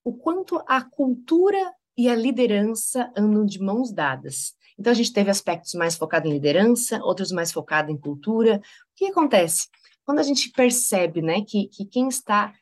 o 0.04 0.12
quanto 0.12 0.62
a 0.66 0.82
cultura 0.82 1.58
e 1.96 2.08
a 2.08 2.14
liderança 2.14 3.10
andam 3.16 3.44
de 3.46 3.58
mãos 3.58 3.92
dadas. 3.92 4.54
Então, 4.78 4.90
a 4.90 4.94
gente 4.94 5.12
teve 5.12 5.30
aspectos 5.30 5.72
mais 5.74 5.96
focados 5.96 6.28
em 6.28 6.34
liderança, 6.34 7.00
outros 7.02 7.30
mais 7.32 7.50
focados 7.50 7.92
em 7.92 7.96
cultura. 7.96 8.56
O 8.56 8.60
que 8.96 9.06
acontece? 9.06 9.68
Quando 10.04 10.18
a 10.18 10.22
gente 10.22 10.50
percebe 10.50 11.22
né, 11.22 11.42
que, 11.46 11.68
que 11.68 11.86
quem 11.86 12.08
está. 12.08 12.52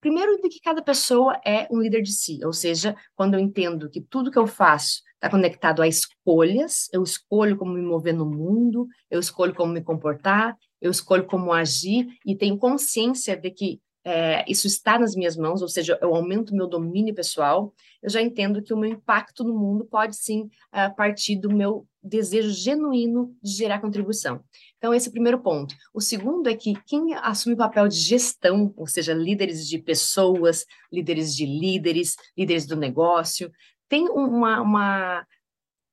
Primeiro, 0.00 0.40
de 0.40 0.48
que 0.48 0.60
cada 0.60 0.82
pessoa 0.82 1.38
é 1.44 1.68
um 1.70 1.78
líder 1.78 2.00
de 2.00 2.12
si, 2.12 2.40
ou 2.42 2.54
seja, 2.54 2.96
quando 3.14 3.34
eu 3.34 3.40
entendo 3.40 3.90
que 3.90 4.00
tudo 4.00 4.30
que 4.30 4.38
eu 4.38 4.46
faço 4.46 5.02
está 5.14 5.28
conectado 5.28 5.82
a 5.82 5.86
escolhas, 5.86 6.88
eu 6.90 7.02
escolho 7.02 7.58
como 7.58 7.74
me 7.74 7.82
mover 7.82 8.14
no 8.14 8.24
mundo, 8.24 8.88
eu 9.10 9.20
escolho 9.20 9.54
como 9.54 9.74
me 9.74 9.82
comportar, 9.82 10.56
eu 10.80 10.90
escolho 10.90 11.26
como 11.26 11.52
agir 11.52 12.08
e 12.24 12.34
tenho 12.34 12.56
consciência 12.56 13.36
de 13.36 13.50
que 13.50 13.78
é, 14.04 14.44
isso 14.50 14.66
está 14.66 14.98
nas 14.98 15.14
minhas 15.14 15.36
mãos, 15.36 15.60
ou 15.60 15.68
seja, 15.68 15.98
eu 16.00 16.14
aumento 16.14 16.54
meu 16.54 16.66
domínio 16.66 17.14
pessoal, 17.14 17.74
eu 18.02 18.08
já 18.08 18.22
entendo 18.22 18.62
que 18.62 18.72
o 18.72 18.76
meu 18.76 18.90
impacto 18.90 19.44
no 19.44 19.54
mundo 19.54 19.84
pode 19.84 20.16
sim 20.16 20.48
uh, 20.72 20.94
partir 20.96 21.36
do 21.36 21.50
meu 21.50 21.86
desejo 22.02 22.50
genuíno 22.50 23.36
de 23.42 23.52
gerar 23.52 23.78
contribuição. 23.78 24.42
Então, 24.78 24.94
esse 24.94 25.08
é 25.08 25.10
o 25.10 25.12
primeiro 25.12 25.40
ponto. 25.40 25.74
O 25.92 26.00
segundo 26.00 26.48
é 26.48 26.56
que 26.56 26.74
quem 26.86 27.14
assume 27.14 27.54
o 27.54 27.58
papel 27.58 27.88
de 27.88 27.96
gestão, 27.96 28.72
ou 28.74 28.86
seja, 28.86 29.12
líderes 29.12 29.68
de 29.68 29.78
pessoas, 29.78 30.64
líderes 30.90 31.36
de 31.36 31.44
líderes, 31.44 32.16
líderes 32.36 32.66
do 32.66 32.76
negócio, 32.76 33.52
tem 33.86 34.08
uma, 34.08 34.62
uma 34.62 35.26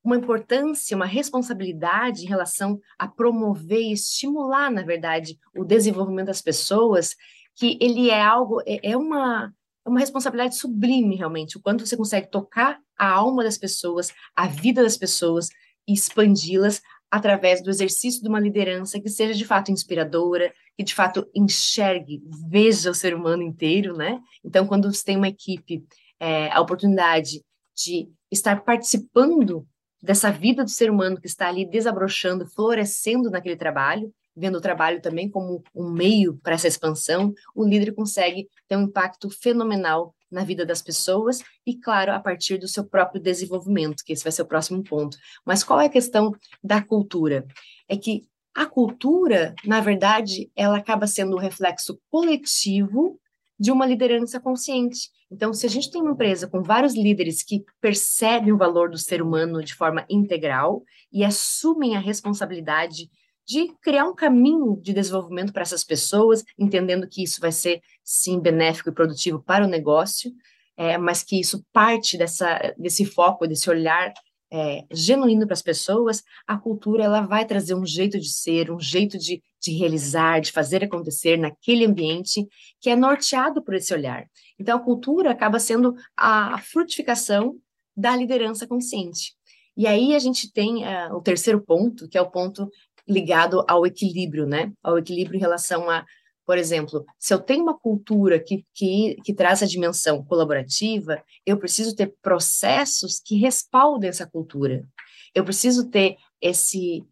uma 0.07 0.15
importância, 0.15 0.95
uma 0.95 1.05
responsabilidade 1.05 2.23
em 2.23 2.27
relação 2.27 2.79
a 2.97 3.09
promover 3.09 3.81
e 3.81 3.91
estimular, 3.91 4.71
na 4.71 4.81
verdade, 4.81 5.37
o 5.53 5.65
desenvolvimento 5.65 6.27
das 6.27 6.41
pessoas 6.41 7.13
que 7.57 7.77
ele 7.81 8.09
é 8.09 8.21
algo, 8.21 8.61
é, 8.65 8.91
é 8.91 8.95
uma, 8.95 9.51
é 9.85 9.89
uma 9.89 9.99
responsabilidade 9.99 10.55
sublime, 10.55 11.15
realmente, 11.15 11.57
o 11.57 11.61
quanto 11.61 11.85
você 11.85 11.97
consegue 11.97 12.29
tocar 12.29 12.79
a 12.97 13.09
alma 13.09 13.43
das 13.43 13.57
pessoas, 13.57 14.13
a 14.35 14.47
vida 14.47 14.83
das 14.83 14.95
pessoas 14.95 15.49
e 15.87 15.93
expandi-las 15.93 16.81
através 17.09 17.63
do 17.63 17.69
exercício 17.69 18.21
de 18.21 18.29
uma 18.29 18.39
liderança 18.39 18.99
que 18.99 19.09
seja 19.09 19.33
de 19.33 19.45
fato 19.45 19.71
inspiradora, 19.71 20.53
que 20.77 20.83
de 20.83 20.93
fato 20.93 21.27
enxergue, 21.33 22.21
veja 22.49 22.91
o 22.91 22.95
ser 22.95 23.15
humano 23.15 23.41
inteiro, 23.41 23.95
né? 23.95 24.19
Então, 24.43 24.67
quando 24.67 24.93
você 24.93 25.03
tem 25.03 25.17
uma 25.17 25.27
equipe, 25.27 25.83
é, 26.19 26.51
a 26.51 26.61
oportunidade 26.61 27.41
de 27.75 28.09
estar 28.31 28.63
participando 28.63 29.65
dessa 30.01 30.31
vida 30.31 30.63
do 30.63 30.69
ser 30.69 30.91
humano 30.91 31.19
que 31.19 31.27
está 31.27 31.47
ali 31.47 31.65
desabrochando, 31.65 32.45
florescendo 32.45 33.31
naquele 33.31 33.55
trabalho, 33.55 34.13
vendo 34.37 34.57
o 34.57 34.61
trabalho 34.61 35.01
também 35.01 35.29
como 35.29 35.63
um 35.75 35.89
meio 35.89 36.37
para 36.43 36.53
essa 36.53 36.67
expansão, 36.67 37.33
o 37.55 37.67
líder 37.67 37.93
consegue 37.93 38.47
ter 38.67 38.77
um 38.77 38.83
impacto 38.83 39.29
fenomenal 39.29 40.13
na 40.31 40.43
vida 40.43 40.65
das 40.65 40.81
pessoas 40.81 41.39
e, 41.65 41.75
claro, 41.75 42.11
a 42.11 42.19
partir 42.19 42.57
do 42.57 42.67
seu 42.67 42.85
próprio 42.85 43.21
desenvolvimento, 43.21 44.03
que 44.05 44.13
esse 44.13 44.23
vai 44.23 44.31
ser 44.31 44.43
o 44.43 44.47
próximo 44.47 44.83
ponto. 44.83 45.17
Mas 45.43 45.63
qual 45.63 45.81
é 45.81 45.87
a 45.87 45.89
questão 45.89 46.33
da 46.63 46.81
cultura? 46.81 47.45
É 47.89 47.97
que 47.97 48.27
a 48.53 48.65
cultura, 48.65 49.55
na 49.65 49.79
verdade, 49.79 50.51
ela 50.55 50.77
acaba 50.77 51.07
sendo 51.07 51.33
o 51.33 51.35
um 51.37 51.39
reflexo 51.39 51.99
coletivo 52.09 53.19
de 53.59 53.71
uma 53.71 53.85
liderança 53.85 54.39
consciente. 54.39 55.09
Então, 55.31 55.53
se 55.53 55.65
a 55.65 55.69
gente 55.69 55.89
tem 55.89 56.01
uma 56.01 56.11
empresa 56.11 56.47
com 56.47 56.61
vários 56.61 56.95
líderes 56.95 57.43
que 57.43 57.63
percebem 57.81 58.53
o 58.53 58.57
valor 58.57 58.89
do 58.89 58.97
ser 58.97 59.21
humano 59.21 59.63
de 59.63 59.73
forma 59.73 60.05
integral 60.09 60.83
e 61.11 61.23
assumem 61.23 61.95
a 61.95 61.99
responsabilidade 61.99 63.09
de 63.47 63.73
criar 63.81 64.05
um 64.05 64.13
caminho 64.13 64.77
de 64.81 64.93
desenvolvimento 64.93 65.53
para 65.53 65.61
essas 65.61 65.83
pessoas, 65.83 66.43
entendendo 66.59 67.07
que 67.07 67.23
isso 67.23 67.39
vai 67.39 67.51
ser, 67.51 67.81
sim, 68.03 68.39
benéfico 68.39 68.89
e 68.89 68.93
produtivo 68.93 69.41
para 69.41 69.63
o 69.63 69.69
negócio, 69.69 70.31
é, 70.75 70.97
mas 70.97 71.23
que 71.23 71.39
isso 71.39 71.65
parte 71.71 72.17
dessa, 72.17 72.73
desse 72.77 73.05
foco, 73.05 73.47
desse 73.47 73.69
olhar 73.69 74.13
é, 74.51 74.85
genuíno 74.91 75.45
para 75.45 75.53
as 75.53 75.61
pessoas, 75.61 76.23
a 76.45 76.57
cultura 76.57 77.05
ela 77.05 77.21
vai 77.21 77.45
trazer 77.45 77.73
um 77.73 77.85
jeito 77.85 78.19
de 78.19 78.29
ser, 78.29 78.69
um 78.69 78.79
jeito 78.79 79.17
de, 79.17 79.41
de 79.61 79.71
realizar, 79.71 80.41
de 80.41 80.51
fazer 80.51 80.83
acontecer 80.83 81.37
naquele 81.37 81.85
ambiente 81.85 82.45
que 82.81 82.89
é 82.89 82.95
norteado 82.95 83.63
por 83.63 83.75
esse 83.75 83.93
olhar. 83.93 84.25
Então, 84.59 84.77
a 84.77 84.83
cultura 84.83 85.31
acaba 85.31 85.59
sendo 85.59 85.95
a 86.15 86.57
frutificação 86.59 87.55
da 87.95 88.15
liderança 88.15 88.67
consciente. 88.67 89.37
E 89.77 89.85
aí 89.85 90.15
a 90.15 90.19
gente 90.19 90.51
tem 90.51 90.83
uh, 90.83 91.15
o 91.15 91.21
terceiro 91.21 91.61
ponto, 91.61 92.09
que 92.09 92.17
é 92.17 92.21
o 92.21 92.31
ponto 92.31 92.67
ligado 93.07 93.63
ao 93.67 93.85
equilíbrio, 93.85 94.45
né? 94.45 94.71
Ao 94.83 94.97
equilíbrio 94.97 95.37
em 95.37 95.41
relação 95.41 95.89
a, 95.89 96.05
por 96.45 96.57
exemplo, 96.57 97.05
se 97.19 97.33
eu 97.33 97.39
tenho 97.39 97.63
uma 97.63 97.77
cultura 97.77 98.39
que, 98.39 98.65
que, 98.73 99.17
que 99.23 99.33
traz 99.33 99.61
a 99.61 99.67
dimensão 99.67 100.23
colaborativa, 100.23 101.21
eu 101.45 101.57
preciso 101.57 101.95
ter 101.95 102.13
processos 102.21 103.19
que 103.19 103.37
respaldem 103.37 104.09
essa 104.09 104.25
cultura. 104.25 104.87
Eu 105.33 105.43
preciso 105.43 105.89
ter 105.89 106.15
esse 106.41 107.05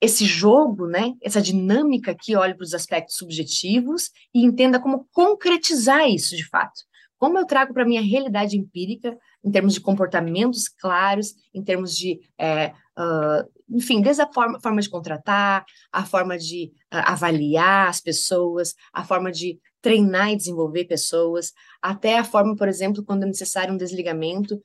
esse 0.00 0.24
jogo, 0.24 0.86
né, 0.86 1.14
essa 1.20 1.42
dinâmica 1.42 2.14
que 2.14 2.36
olhe 2.36 2.54
para 2.54 2.62
os 2.62 2.72
aspectos 2.72 3.16
subjetivos 3.16 4.10
e 4.32 4.44
entenda 4.44 4.80
como 4.80 5.08
concretizar 5.12 6.08
isso 6.08 6.36
de 6.36 6.46
fato. 6.48 6.82
Como 7.18 7.36
eu 7.36 7.44
trago 7.44 7.74
para 7.74 7.82
a 7.82 7.86
minha 7.86 8.00
realidade 8.00 8.56
empírica, 8.56 9.18
em 9.44 9.50
termos 9.50 9.74
de 9.74 9.80
comportamentos 9.80 10.68
claros, 10.68 11.34
em 11.54 11.62
termos 11.62 11.96
de 11.96 12.20
é, 12.38 12.72
uh, 12.98 13.48
enfim, 13.70 14.00
desde 14.00 14.22
a 14.22 14.32
forma, 14.32 14.58
forma 14.60 14.80
de 14.80 14.88
contratar, 14.88 15.64
a 15.92 16.04
forma 16.04 16.38
de 16.38 16.72
uh, 16.92 17.04
avaliar 17.04 17.88
as 17.88 18.00
pessoas, 18.00 18.74
a 18.92 19.04
forma 19.04 19.30
de 19.30 19.58
treinar 19.80 20.30
e 20.30 20.36
desenvolver 20.36 20.84
pessoas, 20.84 21.52
até 21.80 22.18
a 22.18 22.24
forma, 22.24 22.56
por 22.56 22.68
exemplo, 22.68 23.04
quando 23.04 23.22
é 23.22 23.26
necessário 23.26 23.72
um 23.72 23.76
desligamento, 23.76 24.56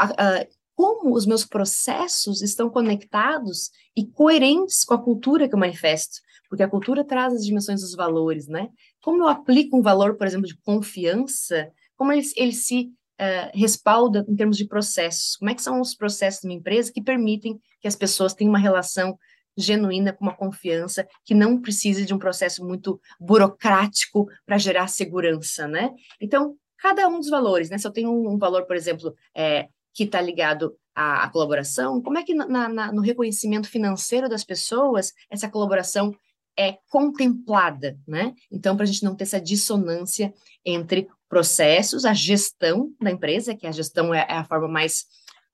uh, 0.00 0.62
como 0.74 1.14
os 1.14 1.26
meus 1.26 1.44
processos 1.44 2.40
estão 2.40 2.70
conectados 2.70 3.70
e 3.96 4.06
coerentes 4.06 4.84
com 4.84 4.94
a 4.94 5.02
cultura 5.02 5.48
que 5.48 5.54
eu 5.54 5.58
manifesto, 5.58 6.20
porque 6.48 6.62
a 6.62 6.68
cultura 6.68 7.04
traz 7.04 7.34
as 7.34 7.44
dimensões 7.44 7.82
dos 7.82 7.94
valores, 7.94 8.48
né? 8.48 8.68
Como 9.02 9.22
eu 9.22 9.28
aplico 9.28 9.76
um 9.76 9.82
valor, 9.82 10.16
por 10.16 10.26
exemplo, 10.26 10.46
de 10.46 10.56
confiança, 10.58 11.70
como 11.96 12.12
ele, 12.12 12.26
ele 12.36 12.52
se 12.52 12.90
uh, 13.22 13.50
respalda 13.54 14.24
em 14.28 14.34
termos 14.34 14.56
de 14.56 14.66
processos, 14.66 15.36
como 15.36 15.50
é 15.50 15.54
que 15.54 15.62
são 15.62 15.80
os 15.80 15.94
processos 15.94 16.40
de 16.40 16.48
uma 16.48 16.54
empresa 16.54 16.92
que 16.92 17.02
permitem 17.02 17.60
que 17.80 17.86
as 17.86 17.94
pessoas 17.94 18.34
tenham 18.34 18.50
uma 18.50 18.58
relação 18.58 19.16
genuína, 19.56 20.12
com 20.12 20.24
uma 20.24 20.34
confiança, 20.34 21.06
que 21.24 21.34
não 21.34 21.60
precise 21.60 22.06
de 22.06 22.14
um 22.14 22.18
processo 22.18 22.64
muito 22.64 23.00
burocrático 23.20 24.26
para 24.46 24.58
gerar 24.58 24.88
segurança, 24.88 25.68
né? 25.68 25.90
Então, 26.20 26.56
cada 26.78 27.06
um 27.06 27.18
dos 27.18 27.28
valores, 27.28 27.68
né? 27.68 27.76
Se 27.76 27.86
eu 27.86 27.92
tenho 27.92 28.10
um, 28.10 28.38
valor, 28.38 28.64
por 28.64 28.74
exemplo, 28.74 29.14
é, 29.36 29.68
que 29.92 30.04
está 30.04 30.20
ligado 30.20 30.74
à, 30.94 31.24
à, 31.24 31.30
colaboração, 31.30 32.00
como 32.00 32.18
é 32.18 32.22
que 32.22 32.34
na, 32.34 32.68
na, 32.68 32.92
no 32.92 33.02
reconhecimento 33.02 33.68
financeiro 33.68 34.28
das 34.28 34.42
pessoas 34.42 35.12
essa 35.30 35.50
colaboração 35.50 36.14
é 36.58 36.78
contemplada, 36.88 37.98
né? 38.06 38.34
Então, 38.50 38.76
para 38.76 38.84
a 38.84 38.86
gente 38.86 39.02
não 39.02 39.14
ter 39.14 39.24
essa 39.24 39.40
dissonância 39.40 40.32
entre 40.64 41.08
processos, 41.28 42.04
a 42.04 42.12
gestão 42.12 42.92
da 43.00 43.10
empresa, 43.10 43.54
que 43.54 43.66
a 43.66 43.72
gestão 43.72 44.12
é, 44.12 44.26
é 44.28 44.34
a 44.34 44.44
forma 44.44 44.68
mais 44.68 45.06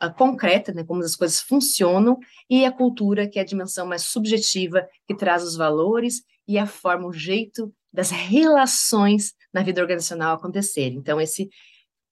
uh, 0.03 0.13
concreta, 0.13 0.73
né, 0.73 0.83
como 0.83 1.03
as 1.03 1.15
coisas 1.15 1.41
funcionam, 1.41 2.19
e 2.51 2.65
a 2.65 2.73
cultura, 2.73 3.29
que 3.29 3.39
é 3.39 3.43
a 3.43 3.45
dimensão 3.45 3.87
mais 3.87 4.03
subjetiva, 4.03 4.87
que 5.07 5.15
traz 5.15 5.45
os 5.45 5.57
valores 5.57 6.23
e 6.47 6.59
a 6.59 6.67
forma, 6.67 7.07
o 7.07 7.13
jeito 7.13 7.73
das 7.93 8.11
relações 8.11 9.35
na 9.53 9.63
vida 9.63 9.81
organizacional 9.81 10.35
acontecerem. 10.35 10.99
Então, 10.99 11.21
esse 11.21 11.49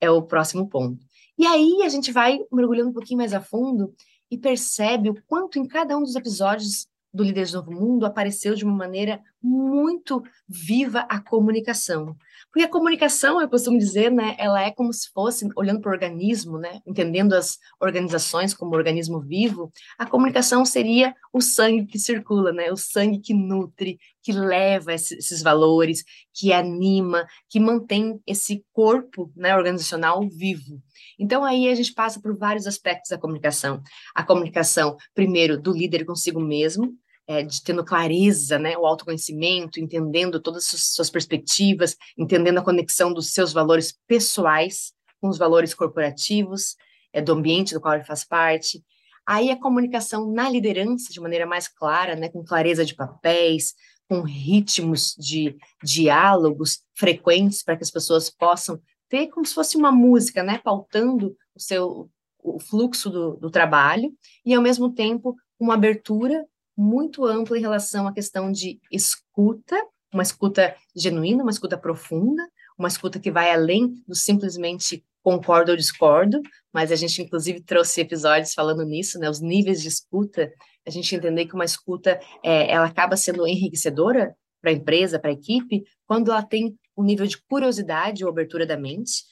é 0.01 0.11
o 0.11 0.23
próximo 0.23 0.69
ponto. 0.69 1.05
E 1.39 1.47
aí 1.47 1.83
a 1.83 1.89
gente 1.89 2.13
vai 2.13 2.39
mergulhando 2.53 2.91
um 2.91 2.95
pouquinho 2.95 3.19
mais 3.19 3.35
a 3.35 3.41
fundo 3.41 3.93
e 4.31 4.39
percebe 4.39 5.11
o 5.11 5.23
quanto 5.27 5.59
em 5.59 5.67
cada 5.67 5.97
um 5.97 6.03
dos 6.03 6.17
episódios 6.17 6.87
do 7.17 7.25
Líderes 7.25 7.51
do 7.51 7.59
Novo 7.59 7.73
Mundo 7.73 8.07
apareceu 8.07 8.55
de 8.55 8.65
uma 8.65 8.77
maneira 8.77 9.21
muito 9.43 10.23
viva 10.49 11.01
a 11.09 11.21
comunicação. 11.21 12.17
Porque 12.51 12.67
a 12.67 12.71
comunicação, 12.71 13.41
eu 13.41 13.49
costumo 13.49 13.79
dizer, 13.79 14.11
né, 14.11 14.35
ela 14.39 14.63
é 14.63 14.71
como 14.71 14.93
se 14.93 15.11
fosse, 15.13 15.49
olhando 15.57 15.81
para 15.81 15.91
o 15.91 15.93
organismo, 15.93 16.59
né, 16.59 16.81
entendendo 16.87 17.33
as 17.33 17.59
organizações 17.81 18.53
como 18.53 18.75
organismo 18.75 19.21
vivo, 19.21 19.73
a 19.99 20.07
comunicação 20.07 20.65
seria 20.65 21.15
o 21.33 21.41
sangue 21.41 21.87
que 21.87 21.99
circula, 21.99 22.53
né, 22.53 22.71
o 22.71 22.77
sangue 22.77 23.19
que 23.19 23.35
nutre, 23.35 23.99
que 24.23 24.33
leva 24.33 24.93
esses 24.93 25.43
valores, 25.43 26.03
que 26.35 26.53
anima, 26.53 27.27
que 27.49 27.61
mantém 27.61 28.21
esse 28.27 28.65
corpo 28.73 29.33
né, 29.37 29.57
organizacional 29.57 30.21
vivo. 30.29 30.83
Então, 31.19 31.45
aí 31.45 31.69
a 31.69 31.75
gente 31.75 31.95
passa 31.95 32.21
por 32.21 32.37
vários 32.37 32.67
aspectos 32.67 33.11
da 33.11 33.19
comunicação. 33.19 33.81
A 34.15 34.25
comunicação, 34.25 34.97
primeiro, 35.15 35.61
do 35.61 35.73
líder 35.73 36.05
consigo 36.05 36.41
mesmo, 36.41 36.93
é, 37.27 37.43
de 37.43 37.63
tendo 37.63 37.85
clareza, 37.85 38.59
né, 38.59 38.77
o 38.77 38.87
autoconhecimento, 38.87 39.81
entendendo 39.81 40.41
todas 40.41 40.73
as 40.73 40.83
suas 40.95 41.11
perspectivas, 41.11 41.97
entendendo 42.17 42.59
a 42.59 42.65
conexão 42.65 43.13
dos 43.13 43.33
seus 43.33 43.53
valores 43.53 43.95
pessoais 44.07 44.93
com 45.21 45.29
os 45.29 45.39
valores 45.39 45.75
corporativos, 45.75 46.77
é, 47.13 47.21
do 47.21 47.33
ambiente 47.33 47.75
do 47.75 47.81
qual 47.81 47.95
ele 47.95 48.05
faz 48.05 48.25
parte. 48.25 48.83
Aí 49.27 49.51
a 49.51 49.61
comunicação 49.61 50.31
na 50.31 50.49
liderança 50.49 51.13
de 51.13 51.21
maneira 51.21 51.47
mais 51.47 51.67
clara, 51.67 52.15
né, 52.15 52.29
com 52.29 52.45
clareza 52.45 52.85
de 52.85 52.95
papéis, 52.95 53.75
com 54.09 54.23
ritmos 54.23 55.17
de 55.19 55.57
diálogos 55.83 56.81
frequentes 56.95 57.63
para 57.63 57.77
que 57.77 57.83
as 57.83 57.91
pessoas 57.91 58.31
possam 58.31 58.81
ter 59.09 59.29
como 59.29 59.45
se 59.45 59.55
fosse 59.55 59.77
uma 59.77 59.91
música, 59.91 60.43
né, 60.43 60.59
pautando 60.59 61.37
o 61.55 61.61
seu 61.61 62.11
o 62.47 62.61
fluxo 62.61 63.11
do, 63.11 63.37
do 63.37 63.51
trabalho 63.51 64.13
e 64.45 64.55
ao 64.55 64.63
mesmo 64.63 64.93
tempo 64.93 65.35
uma 65.59 65.75
abertura 65.75 66.47
muito 66.77 67.25
ampla 67.25 67.57
em 67.57 67.63
relação 67.63 68.07
à 68.07 68.13
questão 68.13 68.53
de 68.53 68.79
escuta, 68.91 69.77
uma 70.13 70.23
escuta 70.23 70.77
genuína, 70.95 71.43
uma 71.43 71.51
escuta 71.51 71.79
profunda, 71.79 72.47
uma 72.79 72.89
escuta 72.89 73.19
que 73.19 73.31
vai 73.31 73.51
além 73.53 74.03
do 74.07 74.15
simplesmente 74.15 75.05
concordo 75.23 75.73
ou 75.73 75.77
discordo, 75.77 76.41
mas 76.73 76.93
a 76.93 76.97
gente 76.97 77.21
inclusive 77.21 77.61
trouxe 77.61 78.01
episódios 78.01 78.55
falando 78.55 78.85
nisso, 78.85 79.19
né, 79.19 79.29
os 79.29 79.41
níveis 79.41 79.83
de 79.83 79.89
escuta, 79.89 80.53
a 80.87 80.91
gente 80.91 81.17
entender 81.17 81.47
que 81.47 81.55
uma 81.55 81.65
escuta 81.65 82.21
é, 82.45 82.71
ela 82.71 82.87
acaba 82.87 83.17
sendo 83.17 83.47
enriquecedora 83.47 84.37
para 84.61 84.71
a 84.71 84.75
empresa, 84.75 85.19
para 85.19 85.31
a 85.31 85.33
equipe, 85.33 85.85
quando 86.07 86.31
ela 86.31 86.43
tem 86.43 86.79
um 86.97 87.05
nível 87.05 87.27
de 87.27 87.37
curiosidade 87.37 88.25
ou 88.25 88.31
abertura 88.31 88.67
da 88.67 88.77
mente, 88.77 89.25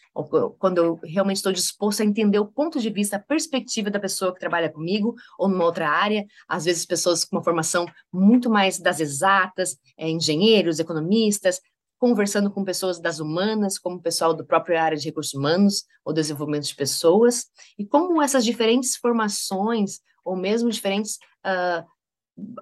quando 0.59 0.79
eu 0.79 1.01
realmente 1.03 1.39
estou 1.39 1.53
disposto 1.53 2.03
a 2.03 2.05
entender 2.05 2.39
o 2.39 2.47
ponto 2.47 2.79
de 2.79 2.89
vista, 2.91 3.17
a 3.17 3.21
perspectiva 3.21 3.91
da 3.91 3.99
pessoa 3.99 4.33
que 4.33 4.39
trabalha 4.39 4.71
comigo 4.71 5.15
ou 5.39 5.49
numa 5.49 5.65
outra 5.65 5.89
área, 5.89 6.25
às 6.49 6.65
vezes 6.65 6.87
pessoas 6.87 7.25
com 7.25 7.37
uma 7.37 7.43
formação 7.43 7.87
muito 8.13 8.49
mais 8.49 8.79
das 8.79 9.01
exatas, 9.01 9.77
é, 9.99 10.09
engenheiros, 10.09 10.79
economistas, 10.79 11.61
conversando 11.99 12.51
com 12.51 12.63
pessoas 12.63 13.01
das 13.01 13.19
humanas, 13.19 13.79
como 13.79 13.97
o 13.97 14.03
pessoal 14.03 14.35
do 14.35 14.45
próprio 14.45 14.79
área 14.79 14.97
de 14.97 15.07
recursos 15.07 15.35
humanos 15.35 15.85
ou 16.05 16.13
desenvolvimento 16.13 16.67
de 16.67 16.77
pessoas, 16.77 17.47
e 17.79 17.85
como 17.85 18.21
essas 18.23 18.45
diferentes 18.45 18.97
formações 18.97 20.01
ou 20.25 20.37
mesmo 20.37 20.71
diferentes 20.71 21.17
uh, 21.47 21.85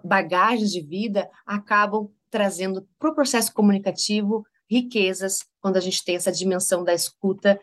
bagagens 0.05 0.71
de 0.71 0.81
vida 0.81 1.29
acabam 1.47 2.09
trazendo 2.31 2.87
para 2.99 3.11
o 3.11 3.15
processo 3.15 3.53
comunicativo 3.53 4.45
riquezas 4.73 5.41
quando 5.61 5.77
a 5.77 5.81
gente 5.81 6.05
tem 6.05 6.17
essa 6.17 6.33
dimensão 6.33 6.83
da 6.83 6.95
escuta, 6.95 7.61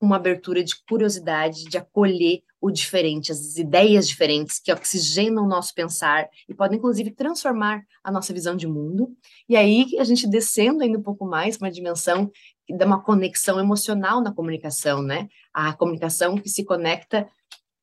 uma 0.00 0.16
abertura 0.16 0.62
de 0.62 0.74
curiosidade, 0.88 1.64
de 1.64 1.78
acolher 1.78 2.42
o 2.60 2.70
diferente, 2.70 3.32
as 3.32 3.56
ideias 3.56 4.06
diferentes 4.06 4.58
que 4.58 4.72
oxigenam 4.72 5.44
o 5.44 5.48
nosso 5.48 5.72
pensar 5.74 6.28
e 6.48 6.54
podem, 6.54 6.78
inclusive, 6.78 7.10
transformar 7.12 7.82
a 8.02 8.10
nossa 8.10 8.32
visão 8.32 8.56
de 8.56 8.66
mundo. 8.66 9.16
E 9.48 9.56
aí, 9.56 9.86
a 9.98 10.04
gente 10.04 10.28
descendo 10.28 10.82
ainda 10.82 10.98
um 10.98 11.02
pouco 11.02 11.24
mais, 11.24 11.56
uma 11.56 11.70
dimensão 11.70 12.30
que 12.66 12.76
dá 12.76 12.84
uma 12.84 13.02
conexão 13.02 13.58
emocional 13.58 14.20
na 14.20 14.32
comunicação, 14.32 15.02
né? 15.02 15.28
A 15.52 15.72
comunicação 15.72 16.36
que 16.36 16.48
se 16.48 16.64
conecta 16.64 17.28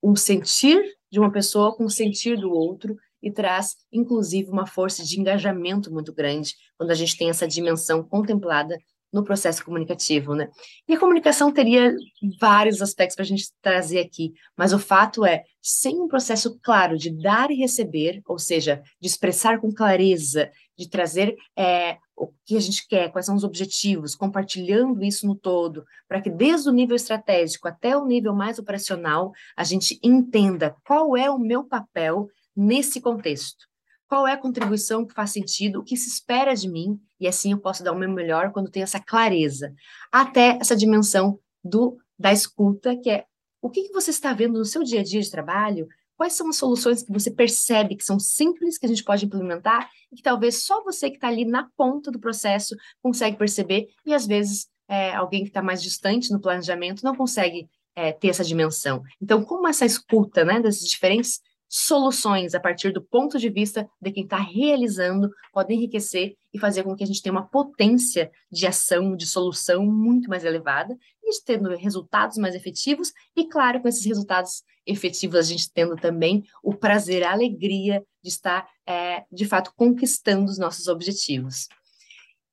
um 0.01 0.15
sentir 0.15 0.81
de 1.11 1.19
uma 1.19 1.31
pessoa 1.31 1.75
com 1.75 1.85
o 1.85 1.89
sentir 1.89 2.37
do 2.37 2.51
outro 2.51 2.97
e 3.21 3.31
traz, 3.31 3.75
inclusive, 3.91 4.49
uma 4.49 4.65
força 4.65 5.03
de 5.03 5.19
engajamento 5.19 5.91
muito 5.91 6.13
grande 6.13 6.53
quando 6.77 6.91
a 6.91 6.95
gente 6.95 7.17
tem 7.17 7.29
essa 7.29 7.47
dimensão 7.47 8.03
contemplada 8.03 8.77
no 9.11 9.23
processo 9.23 9.65
comunicativo, 9.65 10.35
né? 10.35 10.49
E 10.87 10.93
a 10.93 10.99
comunicação 10.99 11.51
teria 11.51 11.95
vários 12.39 12.81
aspectos 12.81 13.15
para 13.15 13.23
a 13.23 13.27
gente 13.27 13.51
trazer 13.61 13.99
aqui, 13.99 14.33
mas 14.55 14.71
o 14.71 14.79
fato 14.79 15.25
é, 15.25 15.43
sem 15.61 15.99
um 15.99 16.07
processo 16.07 16.59
claro 16.61 16.97
de 16.97 17.09
dar 17.09 17.49
e 17.49 17.55
receber, 17.55 18.21
ou 18.25 18.37
seja, 18.37 18.81
de 19.01 19.07
expressar 19.07 19.59
com 19.59 19.73
clareza, 19.73 20.49
de 20.77 20.87
trazer 20.87 21.35
é, 21.57 21.97
o 22.15 22.31
que 22.45 22.55
a 22.55 22.59
gente 22.59 22.87
quer, 22.87 23.11
quais 23.11 23.25
são 23.25 23.35
os 23.35 23.43
objetivos, 23.43 24.15
compartilhando 24.15 25.03
isso 25.03 25.25
no 25.25 25.35
todo, 25.35 25.83
para 26.07 26.21
que 26.21 26.29
desde 26.29 26.69
o 26.69 26.73
nível 26.73 26.95
estratégico 26.95 27.67
até 27.67 27.97
o 27.97 28.05
nível 28.05 28.33
mais 28.33 28.59
operacional, 28.59 29.31
a 29.57 29.63
gente 29.63 29.99
entenda 30.03 30.75
qual 30.85 31.17
é 31.17 31.29
o 31.29 31.39
meu 31.39 31.63
papel 31.63 32.27
nesse 32.55 32.99
contexto. 33.01 33.67
Qual 34.07 34.27
é 34.27 34.33
a 34.33 34.37
contribuição 34.37 35.05
que 35.05 35.13
faz 35.13 35.31
sentido, 35.31 35.79
o 35.79 35.83
que 35.83 35.95
se 35.95 36.09
espera 36.09 36.55
de 36.55 36.67
mim, 36.67 36.99
e 37.19 37.27
assim 37.27 37.51
eu 37.51 37.59
posso 37.59 37.83
dar 37.83 37.91
o 37.91 37.97
meu 37.97 38.09
melhor 38.09 38.51
quando 38.51 38.71
tenho 38.71 38.83
essa 38.83 38.99
clareza. 38.99 39.73
Até 40.11 40.57
essa 40.59 40.75
dimensão 40.75 41.39
do 41.63 41.97
da 42.17 42.33
escuta, 42.33 42.97
que 42.97 43.09
é 43.09 43.25
o 43.61 43.69
que, 43.69 43.83
que 43.83 43.93
você 43.93 44.09
está 44.09 44.33
vendo 44.33 44.57
no 44.57 44.65
seu 44.65 44.83
dia 44.83 45.01
a 45.01 45.03
dia 45.03 45.21
de 45.21 45.31
trabalho, 45.31 45.87
quais 46.17 46.33
são 46.33 46.49
as 46.49 46.57
soluções 46.57 47.01
que 47.01 47.13
você 47.13 47.31
percebe 47.31 47.95
que 47.95 48.03
são 48.03 48.19
simples, 48.19 48.77
que 48.77 48.85
a 48.85 48.89
gente 48.89 49.03
pode 49.03 49.25
implementar, 49.25 49.89
e 50.11 50.17
que 50.17 50.21
talvez 50.21 50.65
só 50.65 50.83
você 50.83 51.09
que 51.09 51.15
está 51.15 51.29
ali 51.29 51.45
na 51.45 51.69
ponta 51.77 52.11
do 52.11 52.19
processo 52.19 52.75
consegue 53.01 53.37
perceber, 53.37 53.87
e 54.05 54.13
às 54.13 54.27
vezes 54.27 54.67
é, 54.87 55.13
alguém 55.13 55.43
que 55.43 55.49
está 55.49 55.61
mais 55.61 55.81
distante 55.81 56.31
no 56.31 56.41
planejamento 56.41 57.03
não 57.03 57.15
consegue 57.15 57.69
é, 57.95 58.11
ter 58.11 58.29
essa 58.29 58.43
dimensão. 58.43 59.01
Então, 59.21 59.43
como 59.43 59.67
essa 59.67 59.85
escuta 59.85 60.43
né, 60.43 60.59
das 60.59 60.79
diferentes 60.79 61.39
soluções 61.69 62.55
a 62.55 62.59
partir 62.59 62.91
do 62.91 63.01
ponto 63.01 63.37
de 63.37 63.47
vista 63.47 63.87
de 64.01 64.11
quem 64.11 64.23
está 64.23 64.37
realizando 64.37 65.29
podem 65.53 65.77
enriquecer 65.77 66.35
e 66.51 66.57
fazer 66.57 66.81
com 66.83 66.95
que 66.95 67.03
a 67.03 67.07
gente 67.07 67.21
tenha 67.21 67.31
uma 67.31 67.47
potência 67.47 68.31
de 68.51 68.65
ação, 68.65 69.15
de 69.15 69.27
solução 69.27 69.85
muito 69.85 70.27
mais 70.27 70.43
elevada 70.43 70.97
e 71.23 71.29
tendo 71.45 71.69
resultados 71.75 72.37
mais 72.37 72.55
efetivos 72.55 73.13
e, 73.35 73.45
claro, 73.47 73.79
com 73.79 73.87
esses 73.87 74.03
resultados 74.03 74.63
efetivos, 74.83 75.35
a 75.35 75.41
gente 75.43 75.71
tendo 75.71 75.95
também 75.95 76.43
o 76.63 76.73
prazer, 76.73 77.23
a 77.23 77.31
alegria 77.31 78.03
de 78.23 78.29
estar, 78.29 78.67
é, 78.87 79.23
de 79.31 79.45
fato, 79.45 79.71
conquistando 79.75 80.49
os 80.49 80.57
nossos 80.57 80.87
objetivos. 80.87 81.67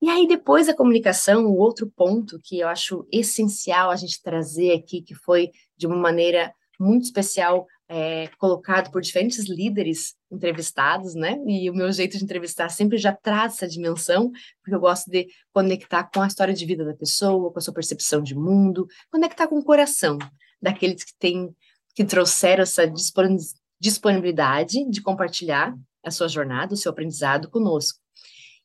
E 0.02 0.10
aí, 0.10 0.28
depois 0.28 0.66
da 0.66 0.74
comunicação, 0.76 1.46
o 1.46 1.56
outro 1.56 1.90
ponto 1.96 2.38
que 2.44 2.58
eu 2.58 2.68
acho 2.68 3.08
essencial 3.10 3.90
a 3.90 3.96
gente 3.96 4.22
trazer 4.22 4.74
aqui, 4.74 5.00
que 5.00 5.14
foi 5.14 5.50
de 5.74 5.86
uma 5.86 5.96
maneira 5.96 6.54
muito 6.78 7.04
especial 7.04 7.66
é, 7.88 8.28
colocado 8.38 8.90
por 8.90 9.00
diferentes 9.00 9.48
líderes 9.48 10.14
entrevistados, 10.30 11.14
né? 11.14 11.38
E 11.46 11.70
o 11.70 11.74
meu 11.74 11.90
jeito 11.92 12.18
de 12.18 12.24
entrevistar 12.24 12.68
sempre 12.68 12.98
já 12.98 13.12
traz 13.12 13.54
essa 13.54 13.68
dimensão, 13.68 14.30
porque 14.62 14.74
eu 14.74 14.80
gosto 14.80 15.10
de 15.10 15.28
conectar 15.52 16.04
com 16.12 16.20
a 16.20 16.26
história 16.26 16.52
de 16.52 16.66
vida 16.66 16.84
da 16.84 16.94
pessoa, 16.94 17.52
com 17.52 17.58
a 17.58 17.62
sua 17.62 17.74
percepção 17.74 18.22
de 18.22 18.34
mundo, 18.34 18.86
conectar 19.10 19.46
com 19.46 19.58
o 19.58 19.64
coração 19.64 20.18
daqueles 20.60 21.04
que 21.04 21.12
têm, 21.18 21.54
que 21.94 22.04
trouxeram 22.04 22.62
essa 22.62 22.90
disponibilidade 23.80 24.84
de 24.90 25.00
compartilhar 25.00 25.76
a 26.04 26.10
sua 26.10 26.28
jornada, 26.28 26.74
o 26.74 26.76
seu 26.76 26.90
aprendizado 26.90 27.48
conosco. 27.50 28.00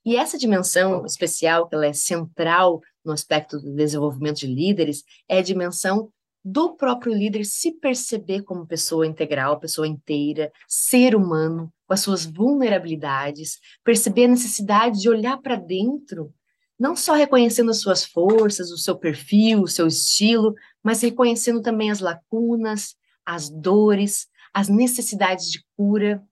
E 0.03 0.15
essa 0.15 0.37
dimensão 0.37 1.05
especial, 1.05 1.67
que 1.67 1.75
ela 1.75 1.85
é 1.85 1.93
central 1.93 2.81
no 3.05 3.11
aspecto 3.11 3.59
do 3.59 3.75
desenvolvimento 3.75 4.39
de 4.39 4.47
líderes, 4.47 5.03
é 5.29 5.37
a 5.39 5.43
dimensão 5.43 6.11
do 6.43 6.75
próprio 6.75 7.13
líder 7.13 7.45
se 7.45 7.71
perceber 7.73 8.43
como 8.43 8.65
pessoa 8.65 9.05
integral, 9.05 9.59
pessoa 9.59 9.87
inteira, 9.87 10.51
ser 10.67 11.15
humano, 11.15 11.71
com 11.87 11.93
as 11.93 12.01
suas 12.01 12.25
vulnerabilidades, 12.25 13.59
perceber 13.83 14.25
a 14.25 14.29
necessidade 14.29 14.99
de 14.99 15.09
olhar 15.09 15.37
para 15.37 15.55
dentro, 15.55 16.33
não 16.79 16.95
só 16.95 17.13
reconhecendo 17.13 17.69
as 17.69 17.79
suas 17.79 18.03
forças, 18.03 18.71
o 18.71 18.77
seu 18.77 18.97
perfil, 18.97 19.61
o 19.61 19.67
seu 19.67 19.85
estilo, 19.85 20.55
mas 20.83 21.01
reconhecendo 21.01 21.61
também 21.61 21.91
as 21.91 21.99
lacunas, 21.99 22.95
as 23.23 23.49
dores, 23.49 24.27
as 24.51 24.67
necessidades 24.67 25.51
de 25.51 25.63
cura, 25.77 26.23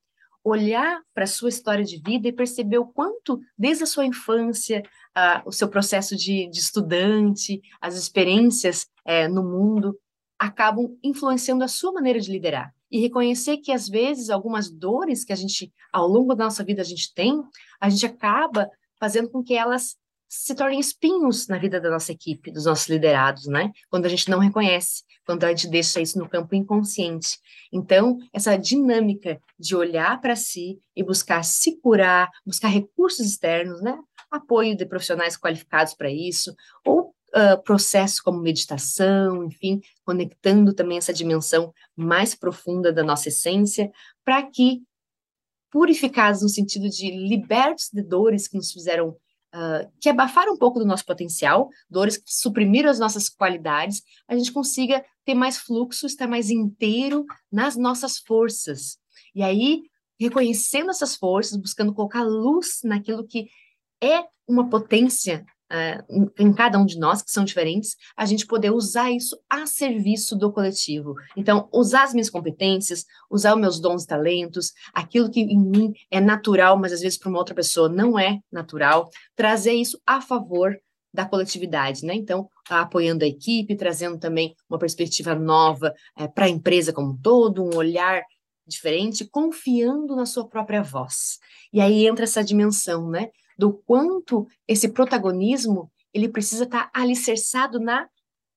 olhar 0.43 1.01
para 1.13 1.25
a 1.25 1.27
sua 1.27 1.49
história 1.49 1.83
de 1.83 2.01
vida 2.01 2.27
e 2.27 2.33
perceber 2.33 2.77
o 2.77 2.87
quanto, 2.87 3.39
desde 3.57 3.83
a 3.83 3.87
sua 3.87 4.05
infância, 4.05 4.81
uh, 5.15 5.47
o 5.47 5.51
seu 5.51 5.67
processo 5.67 6.15
de, 6.15 6.49
de 6.49 6.59
estudante, 6.59 7.61
as 7.79 7.95
experiências 7.95 8.87
é, 9.05 9.27
no 9.27 9.43
mundo, 9.43 9.97
acabam 10.39 10.97
influenciando 11.03 11.63
a 11.63 11.67
sua 11.67 11.91
maneira 11.91 12.19
de 12.19 12.31
liderar. 12.31 12.73
E 12.89 12.99
reconhecer 12.99 13.57
que, 13.57 13.71
às 13.71 13.87
vezes, 13.87 14.29
algumas 14.29 14.71
dores 14.71 15.23
que 15.23 15.33
a 15.33 15.35
gente, 15.35 15.71
ao 15.91 16.07
longo 16.07 16.33
da 16.33 16.45
nossa 16.45 16.63
vida, 16.63 16.81
a 16.81 16.85
gente 16.85 17.13
tem, 17.13 17.43
a 17.79 17.89
gente 17.89 18.05
acaba 18.05 18.69
fazendo 18.99 19.29
com 19.29 19.43
que 19.43 19.53
elas 19.53 19.95
se 20.27 20.53
tornem 20.53 20.79
espinhos 20.79 21.47
na 21.47 21.57
vida 21.57 21.81
da 21.81 21.89
nossa 21.89 22.11
equipe, 22.11 22.51
dos 22.51 22.65
nossos 22.65 22.87
liderados, 22.87 23.47
né? 23.47 23.71
Quando 23.89 24.05
a 24.05 24.09
gente 24.09 24.29
não 24.29 24.37
reconhece, 24.37 25.03
quando 25.25 25.43
a 25.43 25.49
gente 25.49 25.67
deixa 25.67 25.99
isso 25.99 26.19
no 26.19 26.29
campo 26.29 26.53
inconsciente. 26.53 27.39
Então, 27.73 28.19
essa 28.31 28.55
dinâmica 28.55 29.41
de 29.57 29.75
olhar 29.75 30.21
para 30.21 30.35
si 30.35 30.79
e 30.95 31.03
buscar 31.03 31.43
se 31.43 31.79
curar, 31.79 32.29
buscar 32.45 32.67
recursos 32.67 33.25
externos, 33.25 33.81
né? 33.81 33.97
Apoio 34.29 34.77
de 34.77 34.85
profissionais 34.85 35.35
qualificados 35.35 35.95
para 35.95 36.11
isso, 36.11 36.55
ou 36.85 37.15
uh, 37.35 37.61
processos 37.63 38.19
como 38.19 38.39
meditação, 38.39 39.43
enfim, 39.43 39.81
conectando 40.03 40.73
também 40.73 40.97
essa 40.97 41.13
dimensão 41.13 41.73
mais 41.95 42.35
profunda 42.35 42.91
da 42.91 43.03
nossa 43.03 43.29
essência, 43.29 43.91
para 44.23 44.43
que, 44.43 44.81
purificados 45.71 46.41
no 46.41 46.49
sentido 46.49 46.89
de 46.89 47.11
libertos 47.11 47.89
de 47.91 48.01
dores 48.01 48.47
que 48.47 48.57
nos 48.57 48.71
fizeram 48.71 49.09
uh, 49.53 49.91
que 49.99 50.09
abafaram 50.09 50.53
um 50.53 50.57
pouco 50.57 50.79
do 50.79 50.85
nosso 50.85 51.05
potencial, 51.05 51.69
dores 51.89 52.17
que 52.17 52.33
suprimiram 52.33 52.89
as 52.89 52.99
nossas 52.99 53.29
qualidades, 53.29 54.01
a 54.27 54.35
gente 54.35 54.51
consiga 54.51 55.03
ter 55.25 55.33
mais 55.33 55.57
fluxo, 55.57 56.05
estar 56.05 56.27
mais 56.27 56.49
inteiro 56.49 57.25
nas 57.51 57.75
nossas 57.75 58.17
forças. 58.17 58.97
E 59.35 59.43
aí, 59.43 59.83
reconhecendo 60.19 60.89
essas 60.89 61.15
forças, 61.15 61.57
buscando 61.57 61.93
colocar 61.93 62.23
luz 62.23 62.79
naquilo 62.83 63.25
que 63.25 63.49
é 64.01 64.23
uma 64.47 64.69
potência 64.69 65.45
uh, 65.71 66.31
em 66.37 66.53
cada 66.53 66.77
um 66.79 66.85
de 66.85 66.97
nós, 66.97 67.21
que 67.21 67.31
são 67.31 67.43
diferentes, 67.43 67.95
a 68.15 68.25
gente 68.25 68.45
poder 68.45 68.71
usar 68.71 69.11
isso 69.11 69.37
a 69.49 69.65
serviço 69.65 70.35
do 70.35 70.51
coletivo. 70.51 71.13
Então, 71.35 71.69
usar 71.73 72.03
as 72.03 72.13
minhas 72.13 72.29
competências, 72.29 73.05
usar 73.29 73.53
os 73.53 73.61
meus 73.61 73.79
dons 73.79 74.03
e 74.03 74.07
talentos, 74.07 74.73
aquilo 74.93 75.29
que 75.29 75.41
em 75.41 75.59
mim 75.59 75.93
é 76.11 76.19
natural, 76.19 76.77
mas 76.77 76.93
às 76.93 77.01
vezes 77.01 77.17
para 77.17 77.29
uma 77.29 77.39
outra 77.39 77.55
pessoa 77.55 77.89
não 77.89 78.17
é 78.17 78.39
natural, 78.51 79.09
trazer 79.35 79.73
isso 79.73 79.99
a 80.05 80.21
favor 80.21 80.75
da 81.13 81.25
coletividade, 81.25 82.05
né? 82.05 82.13
Então, 82.13 82.47
apoiando 82.69 83.23
a 83.23 83.27
equipe, 83.27 83.75
trazendo 83.75 84.19
também 84.19 84.55
uma 84.69 84.77
perspectiva 84.77 85.33
nova 85.33 85.93
é, 86.15 86.27
para 86.27 86.45
a 86.45 86.49
empresa 86.49 86.93
como 86.93 87.13
um 87.13 87.17
todo, 87.17 87.63
um 87.63 87.75
olhar 87.75 88.21
diferente, 88.67 89.25
confiando 89.25 90.15
na 90.15 90.27
sua 90.27 90.47
própria 90.47 90.83
voz. 90.83 91.39
E 91.73 91.81
aí 91.81 92.05
entra 92.07 92.25
essa 92.25 92.43
dimensão, 92.43 93.09
né? 93.09 93.29
Do 93.59 93.73
quanto 93.73 94.47
esse 94.65 94.87
protagonismo 94.87 95.91
ele 96.13 96.29
precisa 96.29 96.63
estar 96.63 96.89
alicerçado 96.93 97.77
na 97.77 98.07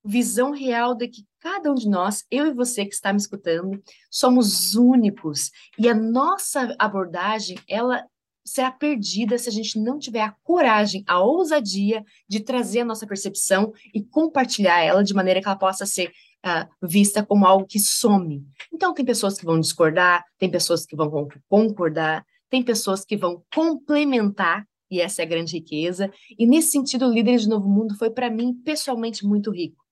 visão 0.04 0.52
real 0.52 0.94
de 0.94 1.08
que 1.08 1.26
cada 1.40 1.72
um 1.72 1.74
de 1.74 1.88
nós, 1.88 2.24
eu 2.30 2.46
e 2.46 2.54
você 2.54 2.86
que 2.86 2.94
está 2.94 3.12
me 3.12 3.18
escutando, 3.18 3.82
somos 4.08 4.76
únicos 4.76 5.50
e 5.76 5.88
a 5.88 5.94
nossa 5.94 6.74
abordagem 6.78 7.58
ela 7.68 8.06
será 8.44 8.70
perdida 8.70 9.36
se 9.38 9.48
a 9.48 9.52
gente 9.52 9.78
não 9.78 9.98
tiver 9.98 10.22
a 10.22 10.34
coragem, 10.44 11.02
a 11.06 11.20
ousadia 11.20 12.04
de 12.28 12.38
trazer 12.40 12.80
a 12.80 12.84
nossa 12.84 13.06
percepção 13.06 13.72
e 13.92 14.02
compartilhar 14.04 14.80
ela 14.80 15.02
de 15.02 15.14
maneira 15.14 15.40
que 15.40 15.48
ela 15.48 15.58
possa 15.58 15.84
ser 15.84 16.12
uh, 16.46 16.86
vista 16.86 17.24
como 17.24 17.44
algo 17.44 17.66
que 17.66 17.78
some. 17.78 18.44
Então, 18.72 18.94
tem 18.94 19.04
pessoas 19.04 19.38
que 19.38 19.44
vão 19.44 19.60
discordar, 19.60 20.24
tem 20.38 20.50
pessoas 20.50 20.86
que 20.86 20.96
vão 20.96 21.28
concordar, 21.48 22.24
tem 22.50 22.62
pessoas 22.62 23.04
que 23.04 23.16
vão 23.16 23.44
complementar 23.54 24.66
e 24.92 25.00
essa 25.00 25.22
é 25.22 25.24
a 25.24 25.28
grande 25.28 25.56
riqueza. 25.56 26.12
E 26.38 26.46
nesse 26.46 26.72
sentido, 26.72 27.10
Líderes 27.10 27.42
de 27.42 27.48
Novo 27.48 27.66
Mundo 27.66 27.96
foi 27.96 28.10
para 28.10 28.28
mim 28.28 28.52
pessoalmente 28.62 29.24
muito 29.24 29.50
rico. 29.50 29.82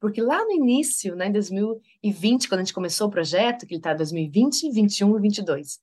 Porque 0.00 0.22
lá 0.22 0.42
no 0.42 0.50
início, 0.50 1.14
né, 1.14 1.28
em 1.28 1.32
2020, 1.32 2.48
quando 2.48 2.60
a 2.60 2.64
gente 2.64 2.72
começou 2.72 3.06
o 3.06 3.10
projeto, 3.10 3.66
que 3.66 3.74
ele 3.74 3.80
está 3.80 3.92
em 3.92 3.96
2020, 3.96 4.70
21 4.70 5.18
e 5.18 5.20
22, 5.20 5.78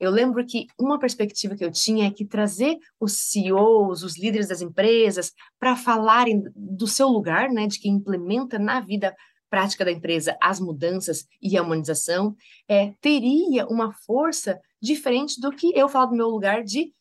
eu 0.00 0.10
lembro 0.10 0.44
que 0.46 0.66
uma 0.80 0.98
perspectiva 0.98 1.54
que 1.54 1.64
eu 1.64 1.70
tinha 1.70 2.06
é 2.06 2.10
que 2.10 2.24
trazer 2.24 2.78
os 2.98 3.12
CEOs, 3.12 4.02
os 4.02 4.18
líderes 4.18 4.48
das 4.48 4.62
empresas, 4.62 5.30
para 5.58 5.76
falarem 5.76 6.44
do 6.56 6.86
seu 6.86 7.08
lugar, 7.08 7.50
né, 7.50 7.66
de 7.66 7.78
quem 7.78 7.92
implementa 7.92 8.58
na 8.58 8.80
vida 8.80 9.14
prática 9.50 9.84
da 9.84 9.92
empresa 9.92 10.34
as 10.40 10.58
mudanças 10.58 11.26
e 11.42 11.58
a 11.58 11.62
humanização, 11.62 12.34
é, 12.66 12.94
teria 13.02 13.66
uma 13.66 13.92
força 13.92 14.58
diferente 14.80 15.38
do 15.38 15.50
que 15.50 15.72
eu 15.78 15.90
falo 15.90 16.06
do 16.06 16.16
meu 16.16 16.28
lugar 16.28 16.64
de 16.64 16.92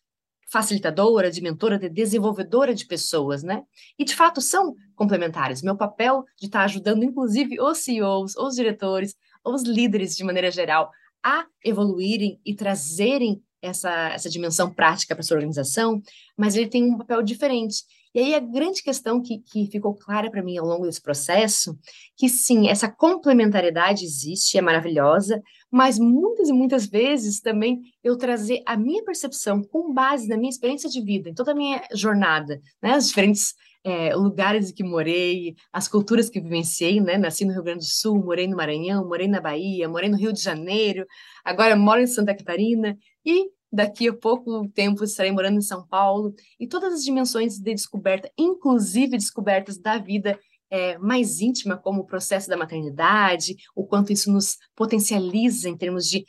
facilitadora, 0.54 1.32
de 1.32 1.42
mentora, 1.42 1.80
de 1.80 1.90
desenvolvedora 1.90 2.76
de 2.76 2.86
pessoas, 2.86 3.42
né? 3.42 3.64
E 3.98 4.06
de 4.06 4.16
fato 4.16 4.40
são 4.40 4.76
complementares. 4.96 5.64
Meu 5.64 5.76
papel 5.76 6.24
de 6.40 6.46
estar 6.46 6.64
ajudando, 6.64 7.04
inclusive, 7.04 7.60
os 7.60 7.80
CEOs, 7.80 8.38
os 8.38 8.54
diretores, 8.54 9.16
os 9.44 9.64
líderes 9.64 10.16
de 10.16 10.24
maneira 10.24 10.52
geral, 10.52 10.92
a 11.24 11.48
evoluírem 11.66 12.40
e 12.46 12.54
trazerem 12.54 13.42
essa, 13.64 14.10
essa 14.10 14.30
dimensão 14.30 14.72
prática 14.72 15.16
para 15.16 15.24
sua 15.24 15.38
organização, 15.38 16.00
mas 16.38 16.56
ele 16.56 16.68
tem 16.68 16.84
um 16.84 17.00
papel 17.00 17.24
diferente. 17.24 17.78
E 18.14 18.20
aí 18.20 18.36
a 18.36 18.40
grande 18.40 18.84
questão 18.84 19.22
que, 19.22 19.40
que 19.40 19.68
ficou 19.68 19.96
clara 19.96 20.30
para 20.30 20.44
mim 20.44 20.58
ao 20.58 20.66
longo 20.66 20.86
desse 20.86 21.02
processo, 21.02 21.78
que 22.16 22.30
sim, 22.30 22.68
essa 22.68 22.90
complementariedade 22.90 24.06
existe, 24.06 24.58
é 24.58 24.62
maravilhosa, 24.62 25.42
mas 25.72 25.98
muitas 25.98 26.50
e 26.50 26.54
muitas 26.54 26.86
vezes 26.86 27.40
também 27.40 27.82
eu 28.04 28.18
trazer 28.18 28.62
a 28.66 28.78
minha 28.78 29.04
percepção 29.04 29.64
com 29.64 29.94
base 29.94 30.28
na 30.28 30.38
minha 30.38 30.50
experiência 30.50 30.90
de 30.90 31.02
vida, 31.02 31.30
em 31.30 31.34
toda 31.34 31.52
a 31.52 31.56
minha 31.56 31.82
jornada, 31.94 32.62
né, 32.82 32.96
os 32.96 33.08
diferentes 33.08 33.56
é, 33.84 34.16
lugares 34.16 34.70
em 34.70 34.74
que 34.74 34.84
morei, 34.84 35.56
as 35.72 35.88
culturas 35.88 36.30
que 36.30 36.40
vivenciei, 36.40 37.02
né? 37.02 37.18
Nasci 37.18 37.44
no 37.44 37.52
Rio 37.52 37.64
Grande 37.64 37.80
do 37.80 37.92
Sul, 37.92 38.24
morei 38.24 38.48
no 38.48 38.56
Maranhão, 38.56 39.06
morei 39.06 39.28
na 39.28 39.42
Bahia, 39.42 39.90
morei 39.90 40.10
no 40.10 40.18
Rio 40.18 40.32
de 40.32 40.42
Janeiro, 40.42 41.06
agora 41.44 41.76
moro 41.76 42.00
em 42.00 42.08
Santa 42.08 42.36
Catarina 42.36 42.98
e 43.26 43.50
daqui 43.74 44.08
a 44.08 44.14
pouco 44.14 44.70
tempo 44.70 45.04
estarei 45.04 45.32
morando 45.32 45.58
em 45.58 45.62
São 45.62 45.86
Paulo. 45.88 46.36
E 46.60 46.68
todas 46.68 46.94
as 46.94 47.04
dimensões 47.04 47.58
de 47.58 47.74
descoberta, 47.74 48.32
inclusive 48.38 49.18
descobertas 49.18 49.80
da 49.80 49.98
vida 49.98 50.40
é, 50.70 50.96
mais 51.00 51.42
íntima, 51.42 51.76
como 51.76 52.02
o 52.02 52.06
processo 52.06 52.48
da 52.48 52.56
maternidade, 52.56 53.56
o 53.76 53.84
quanto 53.84 54.14
isso 54.14 54.32
nos 54.32 54.58
potencializa 54.76 55.68
em 55.68 55.76
termos 55.76 56.08
de 56.08 56.24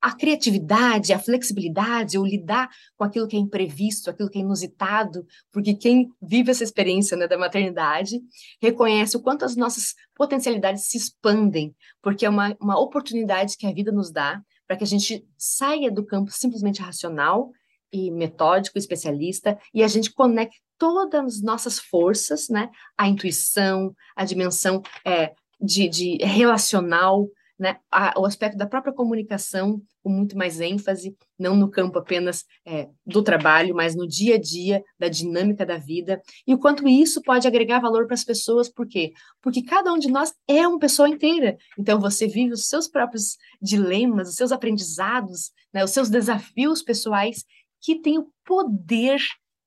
a 0.00 0.16
criatividade, 0.16 1.12
a 1.12 1.18
flexibilidade, 1.18 2.18
ou 2.18 2.26
lidar 2.26 2.68
com 2.96 3.04
aquilo 3.04 3.28
que 3.28 3.36
é 3.36 3.38
imprevisto, 3.38 4.10
aquilo 4.10 4.28
que 4.28 4.38
é 4.38 4.40
inusitado, 4.40 5.24
porque 5.52 5.74
quem 5.74 6.10
vive 6.20 6.50
essa 6.50 6.64
experiência 6.64 7.16
né, 7.16 7.28
da 7.28 7.38
maternidade 7.38 8.20
reconhece 8.60 9.16
o 9.16 9.22
quanto 9.22 9.44
as 9.44 9.54
nossas 9.54 9.94
potencialidades 10.16 10.86
se 10.86 10.96
expandem, 10.96 11.72
porque 12.02 12.26
é 12.26 12.28
uma, 12.28 12.56
uma 12.60 12.80
oportunidade 12.80 13.56
que 13.56 13.66
a 13.66 13.72
vida 13.72 13.92
nos 13.92 14.10
dá 14.10 14.42
para 14.66 14.76
que 14.76 14.84
a 14.84 14.86
gente 14.86 15.26
saia 15.36 15.90
do 15.90 16.04
campo 16.04 16.30
simplesmente 16.30 16.80
racional 16.80 17.50
e 17.92 18.10
metódico, 18.10 18.78
especialista, 18.78 19.58
e 19.74 19.82
a 19.82 19.88
gente 19.88 20.12
conecte 20.12 20.62
todas 20.78 21.36
as 21.36 21.42
nossas 21.42 21.78
forças, 21.78 22.48
né, 22.48 22.70
a 22.96 23.06
intuição, 23.06 23.94
a 24.16 24.24
dimensão 24.24 24.82
é, 25.04 25.32
de, 25.60 25.88
de 25.88 26.16
relacional, 26.24 27.28
né, 27.62 27.78
a, 27.92 28.18
o 28.18 28.26
aspecto 28.26 28.58
da 28.58 28.66
própria 28.66 28.92
comunicação 28.92 29.80
com 30.02 30.10
muito 30.10 30.36
mais 30.36 30.60
ênfase, 30.60 31.16
não 31.38 31.54
no 31.54 31.70
campo 31.70 31.96
apenas 31.96 32.44
é, 32.66 32.88
do 33.06 33.22
trabalho, 33.22 33.72
mas 33.72 33.94
no 33.94 34.04
dia 34.04 34.34
a 34.34 34.38
dia, 34.38 34.82
da 34.98 35.06
dinâmica 35.06 35.64
da 35.64 35.76
vida, 35.76 36.20
e 36.44 36.52
o 36.52 36.58
quanto 36.58 36.88
isso 36.88 37.22
pode 37.22 37.46
agregar 37.46 37.78
valor 37.78 38.06
para 38.06 38.14
as 38.14 38.24
pessoas, 38.24 38.68
por 38.68 38.84
quê? 38.88 39.12
Porque 39.40 39.62
cada 39.62 39.92
um 39.92 39.98
de 39.98 40.10
nós 40.10 40.34
é 40.48 40.66
uma 40.66 40.80
pessoa 40.80 41.08
inteira, 41.08 41.56
então 41.78 42.00
você 42.00 42.26
vive 42.26 42.52
os 42.52 42.66
seus 42.66 42.88
próprios 42.88 43.36
dilemas, 43.60 44.30
os 44.30 44.34
seus 44.34 44.50
aprendizados, 44.50 45.52
né, 45.72 45.84
os 45.84 45.92
seus 45.92 46.10
desafios 46.10 46.82
pessoais, 46.82 47.44
que 47.80 48.00
têm 48.00 48.18
o 48.18 48.28
poder 48.44 49.20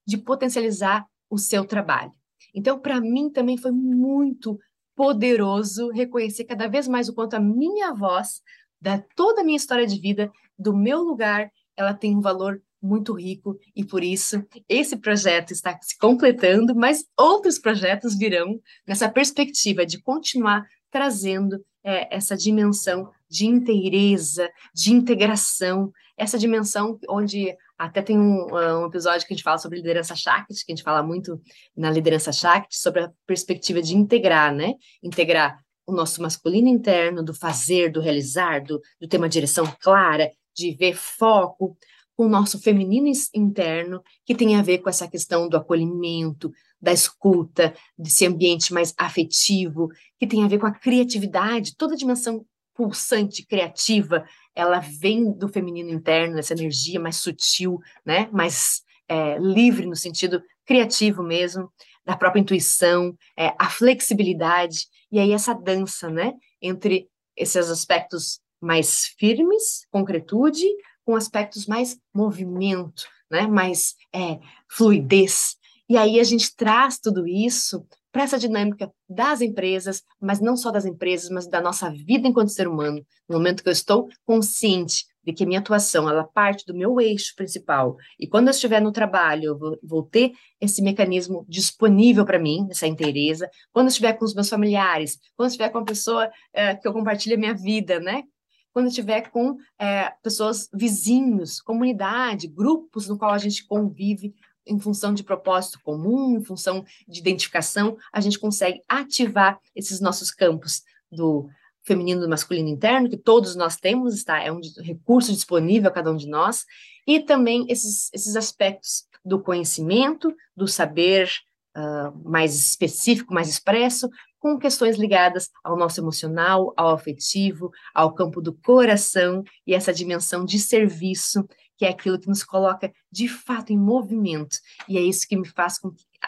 de 0.06 0.18
potencializar 0.18 1.06
o 1.30 1.38
seu 1.38 1.64
trabalho. 1.64 2.12
Então, 2.54 2.78
para 2.78 3.00
mim 3.00 3.30
também 3.30 3.56
foi 3.56 3.72
muito 3.72 4.60
poderoso 4.96 5.90
reconhecer 5.92 6.46
cada 6.46 6.68
vez 6.68 6.88
mais 6.88 7.10
o 7.10 7.14
quanto 7.14 7.36
a 7.36 7.40
minha 7.40 7.94
voz, 7.94 8.42
da 8.80 9.04
toda 9.16 9.42
a 9.42 9.44
minha 9.44 9.58
história 9.58 9.86
de 9.86 10.00
vida, 10.00 10.32
do 10.58 10.76
meu 10.76 11.02
lugar, 11.02 11.50
ela 11.76 11.94
tem 11.94 12.16
um 12.16 12.22
valor 12.22 12.62
muito 12.82 13.14
rico. 13.14 13.58
E 13.76 13.84
por 13.84 14.04
isso 14.04 14.44
esse 14.70 14.96
projeto 14.98 15.52
está 15.52 15.78
se 15.82 15.98
completando, 15.98 16.76
mas 16.76 17.04
outros 17.18 17.60
projetos 17.60 18.18
virão 18.18 18.60
nessa 18.88 19.10
perspectiva 19.10 19.86
de 19.86 20.02
continuar 20.02 20.66
trazendo 20.92 21.64
é, 21.84 22.16
essa 22.16 22.38
dimensão 22.38 23.12
de 23.30 23.46
inteireza, 23.46 24.50
de 24.74 24.94
integração, 24.94 25.92
essa 26.18 26.38
dimensão 26.38 26.98
onde 27.10 27.54
até 27.78 28.02
tem 28.02 28.18
um, 28.18 28.48
um, 28.54 28.86
episódio 28.86 29.28
que 29.28 29.34
a 29.34 29.36
gente 29.36 29.44
fala 29.44 29.58
sobre 29.58 29.78
liderança 29.78 30.16
Shakti, 30.16 30.66
que 30.66 30.72
a 30.72 30.76
gente 30.76 30.84
fala 30.84 31.04
muito 31.04 31.42
na 31.76 31.92
liderança 31.92 32.32
Shakti, 32.32 32.78
sobre 32.78 33.02
a 33.02 33.12
perspectiva 33.26 33.82
de 33.82 33.96
integrar, 33.96 34.54
né? 34.54 34.74
Integrar 35.04 35.60
o 35.86 35.94
nosso 35.94 36.22
masculino 36.22 36.68
interno, 36.68 37.24
do 37.24 37.34
fazer, 37.34 37.92
do 37.92 38.02
realizar, 38.02 38.64
do, 38.64 38.82
do 39.00 39.08
ter 39.08 39.18
uma 39.18 39.30
direção 39.30 39.66
clara, 39.80 40.30
de 40.56 40.72
ver 40.76 40.96
foco, 40.96 41.78
com 42.16 42.26
o 42.26 42.30
nosso 42.30 42.60
feminino 42.60 43.12
interno, 43.34 44.02
que 44.26 44.34
tem 44.34 44.56
a 44.56 44.62
ver 44.62 44.78
com 44.80 44.90
essa 44.90 45.08
questão 45.08 45.50
do 45.50 45.58
acolhimento, 45.58 46.50
da 46.82 46.94
escuta, 46.94 47.76
desse 47.98 48.26
ambiente 48.26 48.74
mais 48.74 48.94
afetivo, 48.98 49.90
que 50.18 50.26
tem 50.26 50.44
a 50.44 50.48
ver 50.48 50.60
com 50.60 50.66
a 50.66 50.72
criatividade, 50.72 51.76
toda 51.76 51.94
a 51.94 51.98
dimensão 51.98 52.46
pulsante, 52.76 53.46
criativa, 53.46 54.26
ela 54.54 54.80
vem 54.80 55.32
do 55.32 55.48
feminino 55.48 55.90
interno, 55.90 56.38
essa 56.38 56.54
energia 56.54 57.00
mais 57.00 57.18
sutil, 57.18 57.80
né, 58.06 58.30
mais 58.32 58.82
é, 59.08 59.38
livre 59.40 59.86
no 59.86 59.96
sentido 59.96 60.44
criativo 60.66 61.24
mesmo, 61.24 61.72
da 62.06 62.16
própria 62.16 62.42
intuição, 62.42 63.18
é, 63.38 63.54
a 63.58 63.70
flexibilidade, 63.70 64.88
e 65.12 65.20
aí 65.20 65.32
essa 65.32 65.54
dança, 65.54 66.10
né, 66.10 66.34
entre 66.62 67.08
esses 67.36 67.70
aspectos 67.70 68.40
mais 68.62 69.06
firmes, 69.18 69.86
concretude, 69.90 70.66
com 71.06 71.16
aspectos 71.16 71.66
mais 71.66 71.98
movimento, 72.14 73.04
né, 73.30 73.48
mais 73.48 73.96
é, 74.14 74.40
fluidez. 74.70 75.56
E 75.88 75.98
aí 75.98 76.20
a 76.20 76.24
gente 76.24 76.56
traz 76.56 77.00
tudo 77.00 77.28
isso 77.28 77.86
para 78.16 78.24
essa 78.24 78.40
dinâmica 78.40 78.90
das 79.10 79.42
empresas, 79.42 80.02
mas 80.22 80.40
não 80.40 80.56
só 80.56 80.72
das 80.72 80.86
empresas, 80.86 81.30
mas 81.30 81.50
da 81.50 81.60
nossa 81.60 81.90
vida 81.90 82.30
enquanto 82.30 82.48
ser 82.48 82.66
humano. 82.66 83.06
No 83.28 83.36
momento 83.36 83.62
que 83.62 83.68
eu 83.68 83.74
estou 83.74 84.08
consciente 84.24 85.04
de 85.22 85.34
que 85.34 85.46
minha 85.46 85.60
atuação 85.60 86.10
ela 86.10 86.24
parte 86.24 86.64
do 86.66 86.74
meu 86.74 87.02
eixo 87.02 87.34
principal 87.36 87.98
e 88.18 88.26
quando 88.26 88.48
eu 88.48 88.52
estiver 88.52 88.80
no 88.80 88.94
trabalho 88.94 89.48
eu 89.48 89.60
vou, 89.60 89.78
vou 89.84 90.04
ter 90.04 90.32
esse 90.62 90.82
mecanismo 90.82 91.46
disponível 91.50 92.24
para 92.24 92.40
mim, 92.40 92.66
essa 92.72 92.88
inteireza. 92.88 93.50
Quando 93.74 93.88
eu 93.88 93.90
estiver 93.90 94.14
com 94.14 94.24
os 94.24 94.34
meus 94.34 94.48
familiares, 94.48 95.20
quando 95.36 95.48
eu 95.48 95.52
estiver 95.52 95.70
com 95.70 95.80
a 95.80 95.84
pessoa 95.84 96.32
é, 96.54 96.74
que 96.74 96.88
eu 96.88 96.94
compartilho 96.94 97.36
a 97.36 97.40
minha 97.40 97.54
vida, 97.54 98.00
né? 98.00 98.24
Quando 98.72 98.86
eu 98.86 98.90
estiver 98.92 99.30
com 99.30 99.58
é, 99.78 100.14
pessoas 100.24 100.70
vizinhos, 100.74 101.60
comunidade, 101.60 102.48
grupos 102.48 103.10
no 103.10 103.18
qual 103.18 103.32
a 103.32 103.38
gente 103.38 103.68
convive, 103.68 104.34
em 104.66 104.80
função 104.80 105.14
de 105.14 105.24
propósito 105.24 105.80
comum, 105.84 106.38
em 106.38 106.44
função 106.44 106.84
de 107.08 107.20
identificação, 107.20 107.98
a 108.12 108.20
gente 108.20 108.40
consegue 108.40 108.82
ativar 108.88 109.60
esses 109.76 110.00
nossos 110.00 110.32
campos 110.32 110.84
do 111.12 111.48
feminino 111.84 112.22
do 112.22 112.30
masculino 112.30 112.68
interno, 112.68 113.10
que 113.10 113.18
todos 113.18 113.56
nós 113.56 113.78
temos, 113.78 114.16
está, 114.16 114.42
é 114.42 114.52
um 114.52 114.60
recurso 114.82 115.32
disponível 115.32 115.90
a 115.90 115.94
cada 115.94 116.12
um 116.12 116.18
de 116.18 116.28
nós, 116.28 116.66
e 117.08 117.20
também 117.20 117.66
esses, 117.70 118.10
esses 118.12 118.36
aspectos 118.36 119.06
do 119.24 119.40
conhecimento, 119.40 120.36
do 120.56 120.68
saber 120.68 121.30
uh, 121.78 122.30
mais 122.30 122.56
específico, 122.56 123.34
mais 123.34 123.48
expresso, 123.48 124.10
com 124.40 124.60
questões 124.60 124.98
ligadas 124.98 125.50
ao 125.64 125.76
nosso 125.76 126.00
emocional, 126.00 126.74
ao 126.78 126.90
afetivo, 126.90 127.72
ao 127.94 128.14
campo 128.14 128.42
do 128.42 128.54
coração 128.54 129.44
e 129.66 129.74
essa 129.74 129.92
dimensão 129.92 130.46
de 130.46 130.60
serviço 130.60 131.48
que 131.78 131.86
é 131.86 131.90
aquilo 131.90 132.20
que 132.20 132.28
nos 132.28 132.44
coloca 132.44 132.92
de 133.12 133.28
fato 133.28 133.72
em 133.72 133.78
movimento. 133.78 134.58
E 134.88 134.98
é 134.98 135.02
isso 135.02 135.28
que 135.28 135.36
me 135.36 135.48
faz 135.48 135.80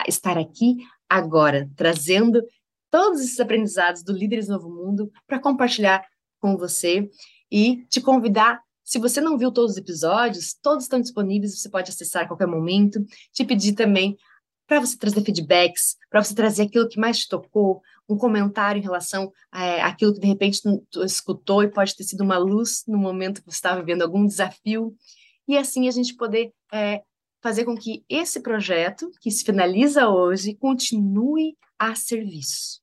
estar 0.07 0.37
aqui 0.37 0.77
agora, 1.09 1.69
trazendo 1.75 2.41
todos 2.89 3.21
esses 3.21 3.39
aprendizados 3.39 4.03
do 4.03 4.13
Líderes 4.13 4.47
Novo 4.47 4.69
Mundo 4.69 5.11
para 5.25 5.39
compartilhar 5.39 6.05
com 6.39 6.57
você 6.57 7.09
e 7.51 7.85
te 7.89 8.01
convidar. 8.01 8.61
Se 8.83 8.99
você 8.99 9.19
não 9.19 9.37
viu 9.37 9.51
todos 9.51 9.71
os 9.71 9.77
episódios, 9.77 10.53
todos 10.53 10.85
estão 10.85 11.01
disponíveis, 11.01 11.59
você 11.59 11.69
pode 11.69 11.91
acessar 11.91 12.23
a 12.23 12.27
qualquer 12.27 12.47
momento. 12.47 13.03
Te 13.33 13.43
pedir 13.43 13.73
também 13.73 14.17
para 14.65 14.79
você 14.79 14.97
trazer 14.97 15.23
feedbacks, 15.23 15.95
para 16.09 16.21
você 16.21 16.35
trazer 16.35 16.63
aquilo 16.63 16.89
que 16.89 16.99
mais 16.99 17.19
te 17.19 17.29
tocou, 17.29 17.81
um 18.09 18.17
comentário 18.17 18.79
em 18.79 18.83
relação 18.83 19.31
é, 19.53 19.81
àquilo 19.81 20.13
que 20.13 20.19
de 20.19 20.27
repente 20.27 20.61
tu 20.89 21.03
escutou 21.03 21.63
e 21.63 21.69
pode 21.69 21.95
ter 21.95 22.03
sido 22.03 22.21
uma 22.21 22.37
luz 22.37 22.83
no 22.87 22.97
momento 22.97 23.41
que 23.41 23.51
você 23.51 23.57
estava 23.57 23.79
vivendo 23.81 24.01
algum 24.01 24.25
desafio 24.25 24.95
e 25.47 25.57
assim 25.57 25.87
a 25.87 25.91
gente 25.91 26.15
poder 26.15 26.51
é, 26.73 27.01
fazer 27.41 27.65
com 27.65 27.75
que 27.75 28.03
esse 28.09 28.41
projeto, 28.41 29.09
que 29.21 29.31
se 29.31 29.43
finaliza 29.43 30.09
hoje, 30.09 30.55
continue 30.55 31.55
a 31.79 31.95
serviço, 31.95 32.81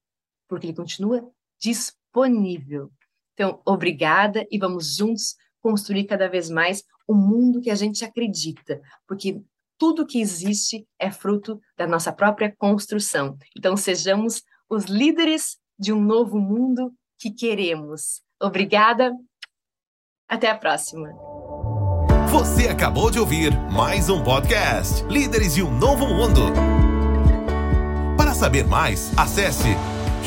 porque 0.48 0.66
ele 0.66 0.76
continua 0.76 1.30
disponível. 1.60 2.90
Então, 3.34 3.60
obrigada 3.64 4.46
e 4.50 4.58
vamos 4.58 4.96
juntos 4.96 5.36
construir 5.60 6.04
cada 6.04 6.28
vez 6.28 6.48
mais 6.48 6.84
o 7.06 7.14
mundo 7.14 7.60
que 7.60 7.70
a 7.70 7.74
gente 7.74 8.04
acredita, 8.04 8.80
porque 9.06 9.42
tudo 9.76 10.06
que 10.06 10.20
existe 10.20 10.86
é 10.98 11.10
fruto 11.10 11.60
da 11.76 11.86
nossa 11.86 12.12
própria 12.12 12.54
construção. 12.56 13.36
Então, 13.56 13.76
sejamos 13.76 14.42
os 14.68 14.84
líderes 14.84 15.58
de 15.78 15.92
um 15.92 16.00
novo 16.00 16.38
mundo 16.38 16.94
que 17.18 17.30
queremos. 17.30 18.22
Obrigada. 18.40 19.12
Até 20.28 20.48
a 20.48 20.56
próxima. 20.56 21.12
Você 22.34 22.66
acabou 22.66 23.12
de 23.12 23.20
ouvir 23.20 23.56
mais 23.70 24.08
um 24.08 24.20
podcast 24.20 25.04
Líderes 25.04 25.54
de 25.54 25.62
um 25.62 25.70
Novo 25.70 26.04
Mundo. 26.04 26.52
Para 28.16 28.34
saber 28.34 28.66
mais, 28.66 29.12
acesse 29.16 29.76